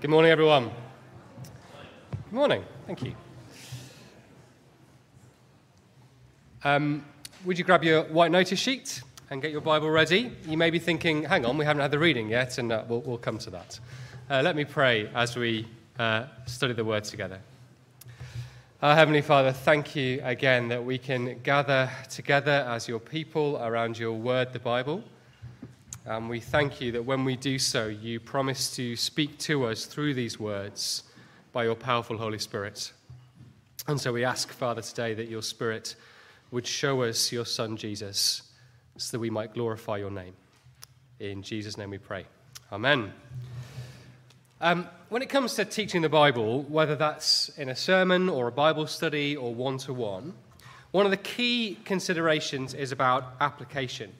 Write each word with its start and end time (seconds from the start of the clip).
Good 0.00 0.08
morning, 0.08 0.30
everyone. 0.30 0.70
Good 2.10 2.32
morning. 2.32 2.64
Thank 2.86 3.02
you. 3.02 3.14
Um, 6.64 7.04
would 7.44 7.58
you 7.58 7.64
grab 7.64 7.84
your 7.84 8.04
white 8.04 8.30
notice 8.30 8.58
sheet 8.58 9.02
and 9.28 9.42
get 9.42 9.50
your 9.50 9.60
Bible 9.60 9.90
ready? 9.90 10.32
You 10.46 10.56
may 10.56 10.70
be 10.70 10.78
thinking, 10.78 11.24
hang 11.24 11.44
on, 11.44 11.58
we 11.58 11.66
haven't 11.66 11.82
had 11.82 11.90
the 11.90 11.98
reading 11.98 12.30
yet, 12.30 12.56
and 12.56 12.72
uh, 12.72 12.82
we'll, 12.88 13.02
we'll, 13.02 13.18
come 13.18 13.36
to 13.40 13.50
that. 13.50 13.78
Uh, 14.30 14.40
let 14.42 14.56
me 14.56 14.64
pray 14.64 15.10
as 15.14 15.36
we 15.36 15.68
uh, 15.98 16.24
study 16.46 16.72
the 16.72 16.84
Word 16.84 17.04
together. 17.04 17.38
Our 18.80 18.94
Heavenly 18.94 19.20
Father, 19.20 19.52
thank 19.52 19.94
you 19.94 20.22
again 20.24 20.68
that 20.68 20.82
we 20.82 20.96
can 20.96 21.40
gather 21.42 21.90
together 22.08 22.66
as 22.70 22.88
your 22.88 23.00
people 23.00 23.58
around 23.62 23.98
your 23.98 24.14
Word, 24.14 24.54
the 24.54 24.60
Bible. 24.60 25.04
And 26.10 26.28
we 26.28 26.40
thank 26.40 26.80
you 26.80 26.90
that 26.90 27.04
when 27.04 27.24
we 27.24 27.36
do 27.36 27.56
so, 27.56 27.86
you 27.86 28.18
promise 28.18 28.74
to 28.74 28.96
speak 28.96 29.38
to 29.38 29.66
us 29.66 29.86
through 29.86 30.14
these 30.14 30.40
words 30.40 31.04
by 31.52 31.62
your 31.62 31.76
powerful 31.76 32.18
Holy 32.18 32.40
Spirit. 32.40 32.92
And 33.86 34.00
so 34.00 34.12
we 34.12 34.24
ask, 34.24 34.50
Father, 34.50 34.82
today 34.82 35.14
that 35.14 35.28
your 35.28 35.40
Spirit 35.40 35.94
would 36.50 36.66
show 36.66 37.02
us 37.02 37.30
your 37.30 37.46
Son, 37.46 37.76
Jesus, 37.76 38.42
so 38.96 39.12
that 39.12 39.20
we 39.20 39.30
might 39.30 39.54
glorify 39.54 39.98
your 39.98 40.10
name. 40.10 40.32
In 41.20 41.44
Jesus' 41.44 41.78
name 41.78 41.90
we 41.90 41.98
pray. 41.98 42.24
Amen. 42.72 43.12
Um, 44.60 44.88
when 45.10 45.22
it 45.22 45.28
comes 45.28 45.54
to 45.54 45.64
teaching 45.64 46.02
the 46.02 46.08
Bible, 46.08 46.62
whether 46.64 46.96
that's 46.96 47.50
in 47.50 47.68
a 47.68 47.76
sermon 47.76 48.28
or 48.28 48.48
a 48.48 48.52
Bible 48.52 48.88
study 48.88 49.36
or 49.36 49.54
one 49.54 49.78
to 49.78 49.92
one, 49.92 50.34
one 50.90 51.04
of 51.04 51.12
the 51.12 51.18
key 51.18 51.78
considerations 51.84 52.74
is 52.74 52.90
about 52.90 53.34
application. 53.40 54.12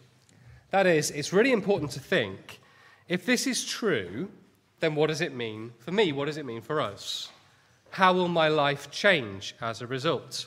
That 0.70 0.86
is, 0.86 1.10
it's 1.10 1.32
really 1.32 1.52
important 1.52 1.90
to 1.92 2.00
think 2.00 2.60
if 3.08 3.26
this 3.26 3.46
is 3.46 3.64
true, 3.64 4.30
then 4.78 4.94
what 4.94 5.08
does 5.08 5.20
it 5.20 5.34
mean 5.34 5.72
for 5.78 5.90
me? 5.90 6.12
What 6.12 6.26
does 6.26 6.36
it 6.36 6.46
mean 6.46 6.60
for 6.60 6.80
us? 6.80 7.28
How 7.90 8.12
will 8.12 8.28
my 8.28 8.48
life 8.48 8.90
change 8.90 9.54
as 9.60 9.82
a 9.82 9.86
result? 9.86 10.46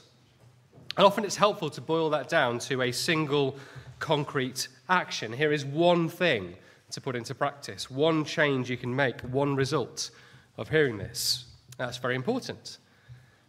And 0.95 1.05
often 1.05 1.25
it's 1.25 1.35
helpful 1.35 1.69
to 1.71 1.81
boil 1.81 2.09
that 2.11 2.29
down 2.29 2.59
to 2.59 2.83
a 2.83 2.91
single 2.91 3.57
concrete 3.99 4.69
action. 4.87 5.33
Here 5.33 5.51
is 5.51 5.65
one 5.65 6.07
thing 6.07 6.55
to 6.91 7.01
put 7.01 7.15
into 7.15 7.35
practice, 7.35 7.89
one 7.89 8.23
change 8.23 8.69
you 8.69 8.77
can 8.77 8.95
make, 8.95 9.19
one 9.21 9.55
result 9.55 10.11
of 10.57 10.69
hearing 10.69 10.97
this. 10.97 11.45
That's 11.77 11.97
very 11.97 12.15
important. 12.15 12.77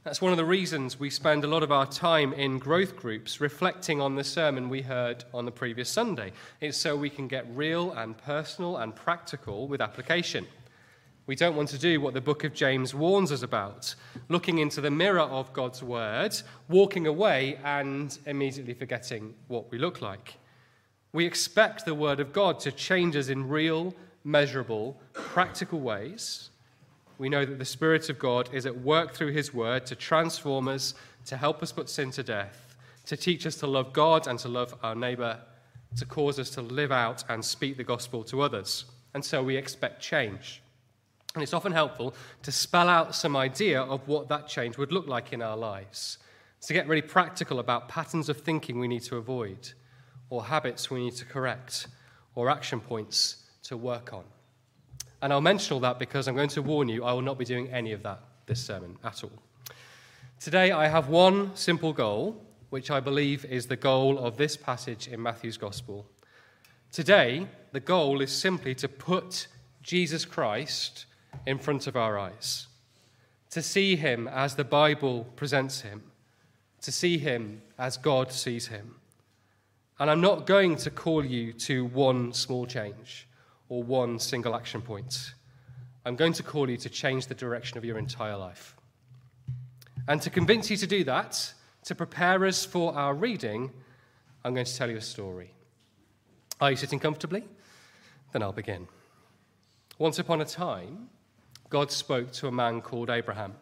That's 0.05 0.20
one 0.20 0.33
of 0.33 0.36
the 0.36 0.44
reasons 0.44 1.00
we 1.00 1.08
spend 1.08 1.44
a 1.44 1.47
lot 1.47 1.62
of 1.62 1.72
our 1.72 1.86
time 1.86 2.34
in 2.34 2.58
growth 2.58 2.94
groups 2.94 3.41
reflecting 3.41 4.02
on 4.02 4.16
the 4.16 4.22
sermon 4.22 4.69
we 4.69 4.83
heard 4.83 5.24
on 5.33 5.46
the 5.46 5.50
previous 5.50 5.88
Sunday. 5.88 6.33
It's 6.61 6.77
so 6.77 6.94
we 6.94 7.08
can 7.08 7.27
get 7.27 7.46
real 7.55 7.91
and 7.92 8.14
personal 8.19 8.77
and 8.77 8.94
practical 8.94 9.66
with 9.66 9.80
application. 9.80 10.46
We 11.27 11.36
don't 11.36 11.56
want 11.56 11.70
to 11.70 11.78
do 11.78 12.02
what 12.02 12.12
the 12.12 12.20
book 12.20 12.44
of 12.44 12.52
James 12.52 12.94
warns 12.94 13.33
us 13.33 13.41
about 13.41 13.94
looking 14.28 14.58
into 14.58 14.83
the 14.83 14.91
mirror 14.91 15.20
of 15.20 15.55
God's 15.55 15.83
word, 15.83 16.36
walking 16.68 17.06
away, 17.06 17.58
and 17.64 18.18
immediately 18.27 18.74
forgetting 18.74 19.33
what 19.48 19.70
we 19.70 19.78
look 19.78 20.02
like. 20.02 20.34
We 21.14 21.24
expect 21.24 21.86
the 21.86 21.94
word 21.94 22.20
of 22.20 22.30
God 22.34 22.61
to 22.61 22.72
change 22.72 23.16
us 23.16 23.30
in 23.30 23.48
real, 23.48 23.94
measurable, 24.22 25.00
practical 25.14 25.80
ways. 25.80 26.50
We 27.19 27.29
know 27.29 27.45
that 27.45 27.59
the 27.59 27.65
Spirit 27.65 28.11
of 28.11 28.19
God 28.19 28.48
is 28.53 28.67
at 28.67 28.81
work 28.81 29.15
through 29.15 29.33
his 29.33 29.55
word 29.55 29.87
to 29.87 29.95
transform 29.95 30.69
us, 30.69 30.95
to 31.27 31.37
help 31.37 31.62
us 31.62 31.73
put 31.73 31.89
sin 31.89 32.11
to 32.12 32.23
death, 32.23 32.77
to 33.07 33.17
teach 33.17 33.47
us 33.47 33.57
to 33.57 33.67
love 33.67 33.93
God 33.93 34.27
and 34.27 34.39
to 34.41 34.48
love 34.48 34.75
our 34.83 34.95
neighbor, 34.95 35.39
to 35.97 36.05
cause 36.05 36.39
us 36.39 36.51
to 36.51 36.62
live 36.62 36.91
out 36.91 37.23
and 37.29 37.45
speak 37.45 37.77
the 37.77 37.85
gospel 37.85 38.25
to 38.25 38.42
others. 38.42 38.85
And 39.15 39.25
so 39.25 39.42
we 39.42 39.57
expect 39.57 40.03
change. 40.03 40.61
And 41.35 41.42
it's 41.42 41.55
often 41.55 41.73
helpful 41.73 42.15
to 42.42 42.53
spell 42.53 42.89
out 42.89 43.15
some 43.15 43.37
idea 43.37 43.81
of 43.81 44.07
what 44.09 44.29
that 44.29 44.48
change 44.48 44.77
would 44.77 44.92
look 44.92 45.07
like 45.07 45.33
in 45.33 45.42
our 45.42 45.57
lives. 45.57 46.19
To 46.62 46.73
get 46.73 46.89
really 46.89 47.03
practical 47.03 47.59
about 47.59 47.89
patterns 47.89 48.29
of 48.29 48.41
thinking 48.41 48.79
we 48.79 48.89
need 48.89 49.03
to 49.03 49.17
avoid, 49.17 49.73
or 50.30 50.45
habits 50.45 50.91
we 50.91 51.05
need 51.05 51.17
to 51.17 51.24
correct, 51.24 51.89
or 52.35 52.48
action 52.48 52.80
points 52.80 53.36
to 53.64 53.77
work 53.77 54.13
on. 54.13 54.24
And 55.24 55.33
I'll 55.33 55.40
mention 55.40 55.73
all 55.73 55.80
that 55.80 55.98
because 55.98 56.29
I'm 56.29 56.36
going 56.36 56.51
to 56.51 56.61
warn 56.61 56.86
you 56.86 57.02
I 57.02 57.14
will 57.14 57.23
not 57.23 57.39
be 57.39 57.46
doing 57.46 57.70
any 57.70 57.92
of 57.92 58.02
that 58.02 58.20
this 58.45 58.62
sermon 58.62 58.98
at 59.02 59.24
all. 59.24 59.33
Today 60.39 60.70
I 60.70 60.86
have 60.86 61.08
one 61.08 61.57
simple 61.57 61.95
goal, 61.95 62.45
which 62.68 62.90
I 62.90 63.01
believe 63.01 63.46
is 63.46 63.67
the 63.67 63.74
goal 63.74 64.18
of 64.18 64.36
this 64.36 64.55
passage 64.55 65.08
in 65.08 65.23
Matthew's 65.23 65.57
Gospel. 65.57 66.05
Today, 66.92 67.46
the 67.73 67.80
goal 67.80 68.20
is 68.20 68.30
simply 68.30 68.74
to 68.74 68.86
put 68.86 69.46
Jesus 69.80 70.27
Christ 70.27 71.07
in 71.46 71.58
front 71.58 71.86
of 71.86 71.96
our 71.96 72.18
eyes, 72.18 72.67
to 73.48 73.62
see 73.62 73.96
him 73.96 74.29
as 74.29 74.56
the 74.56 74.62
Bible 74.62 75.24
presents 75.36 75.80
him, 75.80 76.02
to 76.83 76.92
see 76.92 77.17
him 77.17 77.62
as 77.79 77.96
God 77.96 78.30
sees 78.30 78.67
him. 78.67 78.96
And 79.98 80.11
I'm 80.11 80.20
not 80.20 80.45
going 80.45 80.77
to 80.77 80.91
call 80.91 81.24
you 81.24 81.55
to 81.55 81.86
one 81.86 82.35
small 82.35 82.67
change 82.67 83.27
or 83.69 83.83
one 83.83 84.19
single 84.19 84.55
action 84.55 84.83
point. 84.83 85.35
I'm 86.05 86.17
going 86.17 86.35
to 86.35 86.42
call 86.42 86.69
you 86.69 86.77
to 86.79 86.91
change 86.91 87.27
the 87.27 87.35
direction 87.35 87.79
of 87.79 87.85
your 87.85 87.98
entire 87.98 88.36
life. 88.36 88.77
And 90.07 90.20
to 90.23 90.30
convince 90.30 90.70
you 90.70 90.77
to 90.77 90.86
do 90.86 91.05
that, 91.05 91.55
to 91.85 91.95
prepare 91.95 92.45
us 92.45 92.64
for 92.64 92.95
our 92.95 93.14
reading, 93.14 93.70
I'm 94.45 94.55
going 94.55 94.67
to 94.67 94.77
tell 94.77 94.91
you 94.91 94.98
a 94.98 95.03
story. 95.03 95.51
Are 96.61 96.70
you 96.70 96.77
sitting 96.77 96.98
comfortably? 96.98 97.45
Then 98.33 98.42
I'll 98.42 98.53
begin. 98.53 98.86
Once 99.98 100.19
upon 100.19 100.41
a 100.41 100.45
time, 100.45 101.08
God 101.70 101.91
spoke 101.91 102.33
to 102.33 102.48
a 102.48 102.53
man 102.53 102.80
called 102.83 103.08
Abraham. 103.08 103.55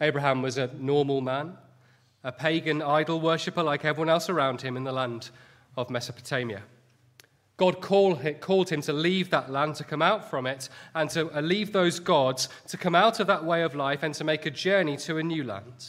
Abraham 0.00 0.40
was 0.40 0.56
a 0.56 0.70
normal 0.78 1.20
man, 1.20 1.58
a 2.24 2.32
pagan 2.32 2.80
idol 2.80 3.20
worshipper 3.20 3.62
like 3.62 3.84
everyone 3.84 4.08
else 4.08 4.30
around 4.30 4.62
him 4.62 4.76
in 4.76 4.84
the 4.84 4.92
land 4.92 5.30
of 5.76 5.90
Mesopotamia. 5.90 6.62
God 7.60 7.82
called 7.82 8.70
him 8.70 8.80
to 8.80 8.92
leave 8.94 9.28
that 9.28 9.50
land, 9.50 9.74
to 9.74 9.84
come 9.84 10.00
out 10.00 10.30
from 10.30 10.46
it, 10.46 10.70
and 10.94 11.10
to 11.10 11.30
uh, 11.36 11.42
leave 11.42 11.72
those 11.72 12.00
gods, 12.00 12.48
to 12.68 12.78
come 12.78 12.94
out 12.94 13.20
of 13.20 13.26
that 13.26 13.44
way 13.44 13.60
of 13.60 13.74
life 13.74 14.02
and 14.02 14.14
to 14.14 14.24
make 14.24 14.46
a 14.46 14.50
journey 14.50 14.96
to 14.96 15.18
a 15.18 15.22
new 15.22 15.44
land, 15.44 15.86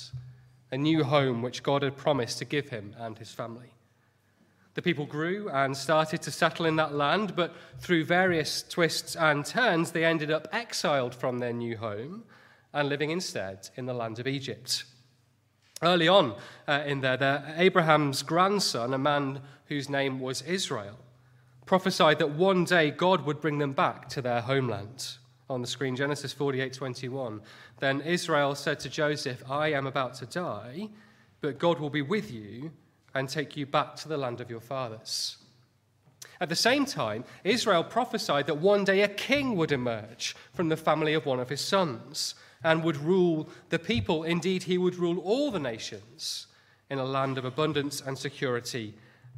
a 0.69 0.77
new 0.77 1.05
home 1.05 1.41
which 1.41 1.63
God 1.63 1.83
had 1.83 1.95
promised 1.95 2.39
to 2.39 2.45
give 2.45 2.67
him 2.67 2.93
and 2.99 3.17
his 3.17 3.31
family. 3.31 3.71
The 4.73 4.81
people 4.81 5.05
grew 5.05 5.49
and 5.49 5.77
started 5.77 6.21
to 6.23 6.31
settle 6.31 6.65
in 6.65 6.75
that 6.75 6.93
land, 6.93 7.37
but 7.37 7.55
through 7.79 8.03
various 8.03 8.63
twists 8.63 9.15
and 9.15 9.45
turns, 9.45 9.91
they 9.91 10.03
ended 10.03 10.29
up 10.29 10.49
exiled 10.51 11.15
from 11.15 11.39
their 11.39 11.53
new 11.53 11.77
home 11.77 12.25
and 12.73 12.89
living 12.89 13.11
instead 13.11 13.69
in 13.77 13.85
the 13.85 13.93
land 13.93 14.19
of 14.19 14.27
Egypt. 14.27 14.83
Early 15.81 16.09
on 16.09 16.35
uh, 16.67 16.83
in 16.85 16.99
there, 16.99 17.15
there, 17.15 17.55
Abraham's 17.55 18.23
grandson, 18.23 18.93
a 18.93 18.97
man 18.97 19.39
whose 19.67 19.88
name 19.88 20.19
was 20.19 20.41
Israel, 20.41 20.97
prophesied 21.71 22.19
that 22.19 22.31
one 22.31 22.65
day 22.65 22.91
God 22.91 23.25
would 23.25 23.39
bring 23.39 23.57
them 23.57 23.71
back 23.71 24.09
to 24.09 24.21
their 24.21 24.41
homeland. 24.41 25.15
On 25.49 25.61
the 25.61 25.67
screen, 25.67 25.95
Genesis 25.95 26.33
48:21. 26.33 27.39
Then 27.79 28.01
Israel 28.01 28.55
said 28.55 28.77
to 28.81 28.89
Joseph, 28.89 29.41
I 29.49 29.71
am 29.71 29.87
about 29.87 30.13
to 30.15 30.25
die, 30.25 30.89
but 31.39 31.59
God 31.59 31.79
will 31.79 31.89
be 31.89 32.01
with 32.01 32.29
you 32.29 32.73
and 33.15 33.29
take 33.29 33.55
you 33.55 33.65
back 33.65 33.95
to 33.95 34.09
the 34.09 34.17
land 34.17 34.41
of 34.41 34.49
your 34.49 34.59
fathers. 34.59 35.37
At 36.41 36.49
the 36.49 36.57
same 36.57 36.83
time, 36.83 37.23
Israel 37.45 37.85
prophesied 37.85 38.47
that 38.47 38.57
one 38.57 38.83
day 38.83 38.99
a 38.99 39.07
king 39.07 39.55
would 39.55 39.71
emerge 39.71 40.35
from 40.53 40.67
the 40.67 40.75
family 40.75 41.13
of 41.13 41.25
one 41.25 41.39
of 41.39 41.47
his 41.47 41.61
sons 41.61 42.35
and 42.65 42.83
would 42.83 42.97
rule 42.97 43.47
the 43.69 43.79
people. 43.79 44.25
Indeed, 44.25 44.63
he 44.63 44.77
would 44.77 44.95
rule 44.95 45.19
all 45.19 45.51
the 45.51 45.67
nations 45.71 46.47
in 46.89 46.99
a 46.99 47.05
land 47.05 47.38
of 47.38 47.45
abundance 47.45 48.01
and 48.01 48.17
security 48.17 48.93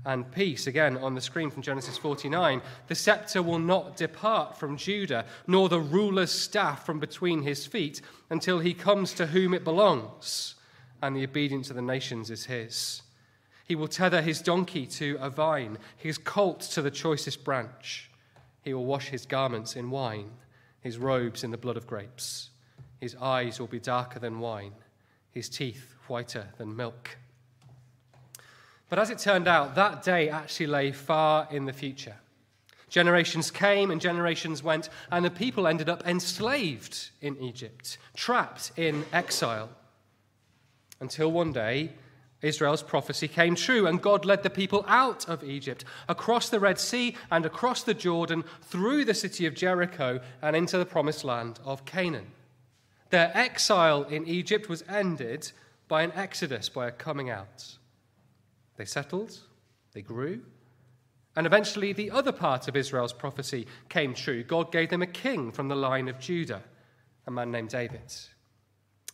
and 0.06 0.32
peace. 0.32 0.68
Again, 0.68 0.98
on 0.98 1.16
the 1.16 1.22
screen 1.22 1.50
from 1.50 1.62
Genesis 1.62 1.98
49, 1.98 2.62
the 2.88 2.96
scepter 2.96 3.42
will 3.42 3.60
not 3.60 3.96
depart 3.96 4.58
from 4.58 4.78
Judah, 4.78 5.26
nor 5.48 5.70
the 5.70 5.80
ruler's 5.80 6.32
staff 6.32 6.86
from 6.86 7.00
between 7.00 7.42
his 7.42 7.66
feet, 7.66 8.02
until 8.30 8.60
he 8.60 8.74
comes 8.74 9.14
to 9.14 9.28
whom 9.28 9.54
it 9.54 9.64
belongs, 9.64 10.56
and 11.02 11.16
the 11.16 11.24
obedience 11.24 11.70
of 11.70 11.76
the 11.76 11.82
nations 11.82 12.30
is 12.30 12.46
his. 12.46 13.02
He 13.66 13.76
will 13.76 13.88
tether 13.88 14.22
his 14.22 14.42
donkey 14.42 14.86
to 14.88 15.18
a 15.22 15.30
vine, 15.30 15.78
his 15.96 16.18
colt 16.18 16.62
to 16.74 16.82
the 16.82 16.92
choicest 16.92 17.44
branch. 17.44 18.10
He 18.62 18.74
will 18.74 18.86
wash 18.86 19.08
his 19.08 19.26
garments 19.26 19.76
in 19.76 19.90
wine, 19.90 20.32
his 20.82 20.98
robes 20.98 21.44
in 21.44 21.52
the 21.52 21.58
blood 21.58 21.78
of 21.78 21.88
grapes. 21.88 22.50
His 23.00 23.16
eyes 23.16 23.60
will 23.60 23.68
be 23.68 23.80
darker 23.80 24.20
than 24.20 24.40
wine, 24.40 24.74
his 25.32 25.50
teeth 25.50 25.96
whiter 26.08 26.48
than 26.58 26.76
milk. 26.76 27.18
But 28.94 29.00
as 29.00 29.10
it 29.10 29.18
turned 29.18 29.48
out, 29.48 29.74
that 29.74 30.04
day 30.04 30.30
actually 30.30 30.68
lay 30.68 30.92
far 30.92 31.48
in 31.50 31.66
the 31.66 31.74
future. 31.74 32.18
Generations 32.90 33.50
came 33.50 33.90
and 33.90 34.00
generations 34.00 34.62
went, 34.62 34.90
and 35.10 35.26
the 35.26 35.32
people 35.32 35.66
ended 35.66 35.90
up 35.90 36.06
enslaved 36.06 37.10
in 37.20 37.36
Egypt, 37.42 37.98
trapped 38.16 38.72
in 38.78 39.04
exile. 39.12 39.70
Until 41.00 41.32
one 41.32 41.52
day, 41.52 41.94
Israel's 42.44 42.84
prophecy 42.84 43.28
came 43.28 43.56
true, 43.56 43.88
and 43.88 44.00
God 44.00 44.26
led 44.26 44.44
the 44.44 44.52
people 44.52 44.86
out 44.88 45.28
of 45.28 45.44
Egypt, 45.44 45.86
across 46.08 46.50
the 46.50 46.60
Red 46.60 46.78
Sea 46.78 47.16
and 47.32 47.48
across 47.48 47.82
the 47.82 47.96
Jordan, 47.96 48.44
through 48.62 49.06
the 49.06 49.16
city 49.16 49.48
of 49.48 49.56
Jericho, 49.56 50.20
and 50.44 50.56
into 50.56 50.78
the 50.78 50.86
promised 50.86 51.24
land 51.24 51.60
of 51.66 51.84
Canaan. 51.86 52.28
Their 53.10 53.32
exile 53.34 54.04
in 54.04 54.28
Egypt 54.28 54.70
was 54.70 54.84
ended 54.88 55.52
by 55.88 56.04
an 56.04 56.12
exodus, 56.12 56.70
by 56.70 56.90
a 56.90 56.92
coming 56.92 57.32
out. 57.32 57.80
They 58.78 58.86
settled, 58.86 59.38
they 59.94 60.02
grew, 60.02 60.42
and 61.36 61.48
eventually 61.48 61.94
the 61.94 62.12
other 62.12 62.32
part 62.32 62.68
of 62.68 62.76
Israel's 62.76 63.14
prophecy 63.14 63.68
came 63.90 64.14
true. 64.14 64.44
God 64.44 64.72
gave 64.72 64.90
them 64.90 65.02
a 65.02 65.08
king 65.08 65.52
from 65.52 65.68
the 65.68 65.76
line 65.76 66.08
of 66.08 66.20
Judah, 66.20 66.64
a 67.26 67.32
man 67.32 67.52
named 67.52 67.70
David. 67.70 68.14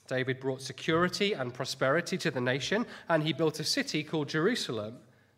David 0.08 0.40
brought 0.40 0.62
security 0.62 1.34
and 1.34 1.54
prosperity 1.54 2.18
to 2.18 2.32
the 2.32 2.42
nation, 2.42 2.86
and 3.08 3.24
he 3.24 3.32
built 3.32 3.60
a 3.60 3.64
city 3.64 4.04
called 4.04 4.28
Jerusalem 4.28 4.98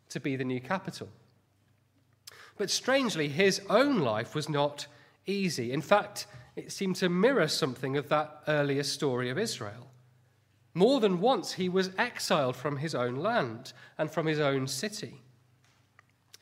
to 0.09 0.19
be 0.19 0.35
the 0.35 0.45
new 0.45 0.61
capital. 0.61 1.09
But 2.57 2.69
strangely, 2.69 3.27
his 3.27 3.61
own 3.69 3.99
life 3.99 4.33
was 4.33 4.49
not 4.49 4.87
easy. 5.25 5.71
In 5.71 5.81
fact, 5.81 6.25
it 6.55 6.71
seemed 6.71 6.95
to 6.97 7.09
mirror 7.09 7.47
something 7.47 7.97
of 7.97 8.09
that 8.09 8.43
earlier 8.47 8.83
story 8.83 9.29
of 9.29 9.37
Israel. 9.37 9.90
More 10.73 10.99
than 10.99 11.19
once, 11.19 11.53
he 11.53 11.67
was 11.69 11.91
exiled 11.97 12.55
from 12.55 12.77
his 12.77 12.95
own 12.95 13.15
land 13.15 13.73
and 13.97 14.09
from 14.09 14.25
his 14.25 14.39
own 14.39 14.67
city 14.67 15.21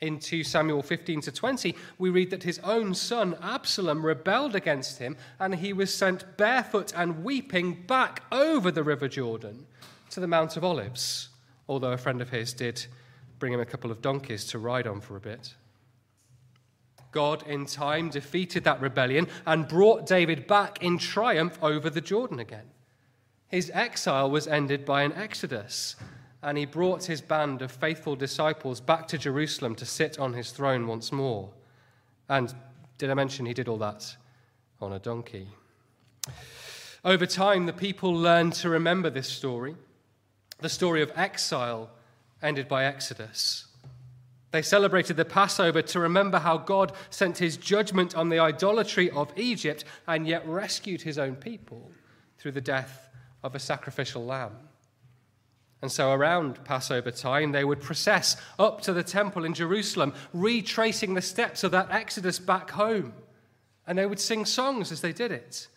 in 0.00 0.18
2 0.18 0.44
Samuel 0.44 0.82
15 0.82 1.20
to 1.22 1.32
20, 1.32 1.74
we 1.98 2.10
read 2.10 2.30
that 2.30 2.42
his 2.42 2.58
own 2.60 2.94
son 2.94 3.36
Absalom 3.42 4.04
rebelled 4.04 4.54
against 4.54 4.98
him 4.98 5.16
and 5.38 5.54
he 5.54 5.72
was 5.72 5.94
sent 5.94 6.36
barefoot 6.36 6.92
and 6.96 7.22
weeping 7.22 7.82
back 7.86 8.22
over 8.32 8.70
the 8.70 8.82
river 8.82 9.08
Jordan 9.08 9.66
to 10.10 10.20
the 10.20 10.26
Mount 10.26 10.56
of 10.56 10.64
Olives, 10.64 11.28
although 11.68 11.92
a 11.92 11.98
friend 11.98 12.22
of 12.22 12.30
his 12.30 12.52
did 12.52 12.86
bring 13.38 13.52
him 13.52 13.60
a 13.60 13.66
couple 13.66 13.90
of 13.90 14.02
donkeys 14.02 14.44
to 14.46 14.58
ride 14.58 14.86
on 14.86 15.00
for 15.00 15.16
a 15.16 15.20
bit. 15.20 15.54
God, 17.12 17.46
in 17.46 17.66
time, 17.66 18.08
defeated 18.08 18.64
that 18.64 18.80
rebellion 18.80 19.26
and 19.44 19.68
brought 19.68 20.06
David 20.06 20.46
back 20.46 20.82
in 20.82 20.96
triumph 20.96 21.58
over 21.60 21.90
the 21.90 22.00
Jordan 22.00 22.38
again. 22.38 22.70
His 23.50 23.70
exile 23.74 24.30
was 24.30 24.46
ended 24.46 24.84
by 24.84 25.02
an 25.02 25.12
exodus 25.12 25.96
and 26.40 26.56
he 26.56 26.64
brought 26.64 27.04
his 27.04 27.20
band 27.20 27.62
of 27.62 27.72
faithful 27.72 28.14
disciples 28.14 28.80
back 28.80 29.08
to 29.08 29.18
Jerusalem 29.18 29.74
to 29.74 29.84
sit 29.84 30.18
on 30.20 30.32
his 30.32 30.52
throne 30.52 30.86
once 30.86 31.10
more. 31.10 31.50
And 32.28 32.54
did 32.96 33.10
I 33.10 33.14
mention 33.14 33.46
he 33.46 33.52
did 33.52 33.68
all 33.68 33.76
that 33.78 34.16
on 34.80 34.92
a 34.92 35.00
donkey? 35.00 35.48
Over 37.04 37.26
time, 37.26 37.66
the 37.66 37.72
people 37.72 38.14
learned 38.14 38.52
to 38.54 38.68
remember 38.70 39.10
this 39.10 39.28
story 39.28 39.76
the 40.60 40.68
story 40.68 41.00
of 41.00 41.10
exile 41.16 41.88
ended 42.42 42.68
by 42.68 42.84
Exodus. 42.84 43.66
They 44.50 44.60
celebrated 44.60 45.16
the 45.16 45.24
Passover 45.24 45.80
to 45.80 46.00
remember 46.00 46.38
how 46.38 46.58
God 46.58 46.92
sent 47.08 47.38
his 47.38 47.56
judgment 47.56 48.14
on 48.14 48.28
the 48.28 48.40
idolatry 48.40 49.10
of 49.10 49.32
Egypt 49.36 49.84
and 50.06 50.28
yet 50.28 50.46
rescued 50.46 51.00
his 51.00 51.18
own 51.18 51.34
people 51.34 51.90
through 52.36 52.52
the 52.52 52.60
death 52.60 53.09
of 53.42 53.54
a 53.54 53.58
sacrificial 53.58 54.24
lamb. 54.24 54.56
And 55.82 55.90
so, 55.90 56.12
around 56.12 56.62
Passover 56.64 57.10
time, 57.10 57.52
they 57.52 57.64
would 57.64 57.80
process 57.80 58.36
up 58.58 58.82
to 58.82 58.92
the 58.92 59.02
temple 59.02 59.44
in 59.44 59.54
Jerusalem, 59.54 60.12
retracing 60.34 61.14
the 61.14 61.22
steps 61.22 61.64
of 61.64 61.70
that 61.70 61.90
exodus 61.90 62.38
back 62.38 62.70
home. 62.70 63.14
And 63.86 63.96
they 63.96 64.04
would 64.04 64.20
sing 64.20 64.44
songs 64.44 64.92
as 64.92 65.00
they 65.00 65.12
did 65.12 65.32
it. 65.32 65.68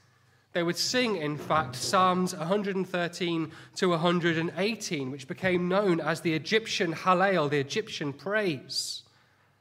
They 0.52 0.62
would 0.62 0.78
sing, 0.78 1.16
in 1.16 1.38
fact, 1.38 1.76
Psalms 1.76 2.36
113 2.36 3.52
to 3.76 3.90
118, 3.90 5.10
which 5.10 5.28
became 5.28 5.68
known 5.68 6.00
as 6.00 6.22
the 6.22 6.34
Egyptian 6.34 6.94
Hallel, 6.94 7.50
the 7.50 7.60
Egyptian 7.60 8.14
praise. 8.14 9.02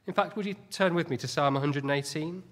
In 0.06 0.12
fact, 0.12 0.36
would 0.36 0.44
you 0.44 0.56
turn 0.70 0.94
with 0.94 1.08
me 1.08 1.16
to 1.18 1.28
Psalm 1.28 1.54
118? 1.54 2.42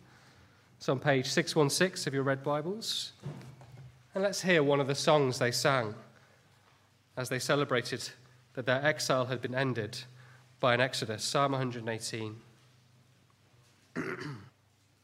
It's 0.78 0.88
on 0.88 1.00
page 1.00 1.26
616 1.26 2.08
of 2.08 2.14
your 2.14 2.22
red 2.22 2.42
Bibles. 2.42 3.12
And 4.14 4.24
let's 4.24 4.42
hear 4.42 4.62
one 4.62 4.80
of 4.80 4.86
the 4.86 4.94
songs 4.94 5.38
they 5.38 5.52
sang 5.52 5.94
as 7.16 7.28
they 7.28 7.38
celebrated 7.38 8.10
that 8.54 8.66
their 8.66 8.84
exile 8.84 9.26
had 9.26 9.40
been 9.40 9.54
ended 9.54 10.02
by 10.58 10.74
an 10.74 10.80
exodus. 10.80 11.22
Psalm 11.22 11.52
118. 11.52 12.36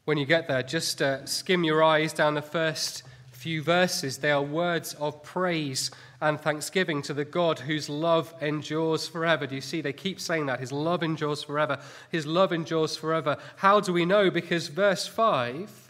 when 0.05 0.19
you 0.19 0.26
get 0.26 0.49
there, 0.49 0.62
just 0.62 1.00
uh, 1.00 1.25
skim 1.25 1.62
your 1.62 1.82
eyes 1.85 2.12
down 2.12 2.35
the 2.35 2.43
first 2.43 3.05
few 3.31 3.62
verses. 3.62 4.19
They 4.19 4.32
are 4.32 4.43
words 4.43 4.94
of 4.94 5.23
praise 5.23 5.91
and 6.20 6.41
thanksgiving 6.41 7.02
to 7.02 7.14
the 7.14 7.25
God 7.25 7.61
whose 7.61 7.88
love 7.88 8.35
endures 8.41 9.06
forever. 9.06 9.47
Do 9.47 9.55
you 9.55 9.61
see? 9.61 9.81
They 9.81 9.93
keep 9.93 10.19
saying 10.19 10.47
that. 10.47 10.59
His 10.59 10.73
love 10.73 11.02
endures 11.02 11.44
forever. 11.44 11.79
His 12.11 12.26
love 12.26 12.52
endures 12.52 12.97
forever. 12.97 13.37
How 13.56 13.79
do 13.79 13.93
we 13.93 14.05
know? 14.05 14.31
Because 14.31 14.69
verse 14.69 15.06
5 15.06 15.87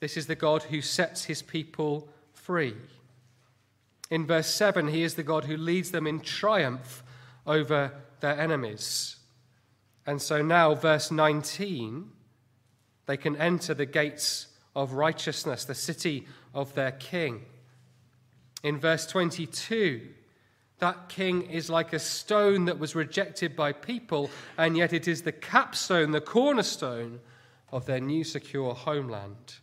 this 0.00 0.16
is 0.16 0.26
the 0.26 0.34
God 0.34 0.64
who 0.64 0.80
sets 0.80 1.24
his 1.24 1.42
people 1.42 2.08
free. 2.40 2.74
In 4.10 4.26
verse 4.26 4.48
7, 4.48 4.88
he 4.88 5.02
is 5.02 5.14
the 5.14 5.22
God 5.22 5.44
who 5.44 5.56
leads 5.56 5.90
them 5.90 6.06
in 6.06 6.20
triumph 6.20 7.02
over 7.46 7.92
their 8.20 8.38
enemies. 8.38 9.16
And 10.06 10.20
so 10.20 10.42
now, 10.42 10.74
verse 10.74 11.10
19, 11.10 12.10
they 13.06 13.16
can 13.16 13.36
enter 13.36 13.74
the 13.74 13.86
gates 13.86 14.48
of 14.74 14.94
righteousness, 14.94 15.64
the 15.64 15.74
city 15.74 16.26
of 16.54 16.74
their 16.74 16.92
king. 16.92 17.42
In 18.62 18.78
verse 18.78 19.06
22, 19.06 20.08
that 20.78 21.08
king 21.08 21.42
is 21.42 21.70
like 21.70 21.92
a 21.92 21.98
stone 21.98 22.64
that 22.64 22.78
was 22.78 22.94
rejected 22.94 23.54
by 23.54 23.72
people, 23.72 24.30
and 24.56 24.76
yet 24.76 24.92
it 24.92 25.06
is 25.06 25.22
the 25.22 25.32
capstone, 25.32 26.10
the 26.10 26.20
cornerstone 26.20 27.20
of 27.70 27.86
their 27.86 28.00
new 28.00 28.24
secure 28.24 28.74
homeland. 28.74 29.56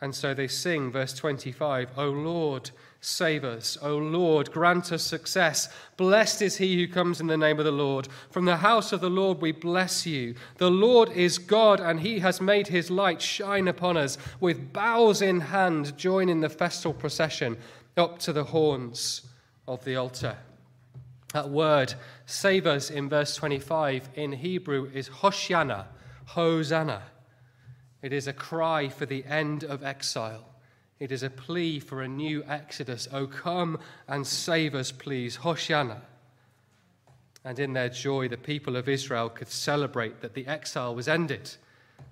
And 0.00 0.14
so 0.14 0.34
they 0.34 0.48
sing, 0.48 0.90
verse 0.90 1.14
25, 1.14 1.90
O 1.96 2.08
Lord, 2.08 2.70
Save 3.08 3.44
us, 3.44 3.78
O 3.82 3.96
Lord, 3.96 4.50
grant 4.50 4.90
us 4.90 5.04
success. 5.04 5.68
Blessed 5.96 6.42
is 6.42 6.56
he 6.56 6.76
who 6.76 6.92
comes 6.92 7.20
in 7.20 7.28
the 7.28 7.36
name 7.36 7.60
of 7.60 7.64
the 7.64 7.70
Lord. 7.70 8.08
From 8.30 8.46
the 8.46 8.56
house 8.56 8.92
of 8.92 9.00
the 9.00 9.08
Lord 9.08 9.40
we 9.40 9.52
bless 9.52 10.04
you. 10.04 10.34
The 10.56 10.72
Lord 10.72 11.10
is 11.10 11.38
God, 11.38 11.78
and 11.78 12.00
he 12.00 12.18
has 12.18 12.40
made 12.40 12.66
his 12.66 12.90
light 12.90 13.22
shine 13.22 13.68
upon 13.68 13.96
us. 13.96 14.18
With 14.40 14.72
bows 14.72 15.22
in 15.22 15.38
hand, 15.38 15.96
join 15.96 16.28
in 16.28 16.40
the 16.40 16.48
festal 16.48 16.92
procession 16.92 17.58
up 17.96 18.18
to 18.18 18.32
the 18.32 18.42
horns 18.42 19.22
of 19.68 19.84
the 19.84 19.94
altar. 19.94 20.36
That 21.32 21.50
word, 21.50 21.94
save 22.24 22.66
us, 22.66 22.90
in 22.90 23.08
verse 23.08 23.36
25, 23.36 24.08
in 24.16 24.32
Hebrew 24.32 24.90
is 24.92 25.08
Hoshiana, 25.08 25.84
Hosanna. 26.24 27.02
It 28.06 28.12
is 28.12 28.28
a 28.28 28.32
cry 28.32 28.88
for 28.88 29.04
the 29.04 29.24
end 29.24 29.64
of 29.64 29.82
exile. 29.82 30.44
It 31.00 31.10
is 31.10 31.24
a 31.24 31.28
plea 31.28 31.80
for 31.80 32.02
a 32.02 32.06
new 32.06 32.44
exodus. 32.44 33.08
Oh, 33.12 33.26
come 33.26 33.80
and 34.06 34.24
save 34.24 34.76
us, 34.76 34.92
please. 34.92 35.34
Hosanna. 35.34 36.02
And 37.44 37.58
in 37.58 37.72
their 37.72 37.88
joy, 37.88 38.28
the 38.28 38.36
people 38.36 38.76
of 38.76 38.88
Israel 38.88 39.28
could 39.28 39.48
celebrate 39.48 40.20
that 40.20 40.34
the 40.34 40.46
exile 40.46 40.94
was 40.94 41.08
ended, 41.08 41.50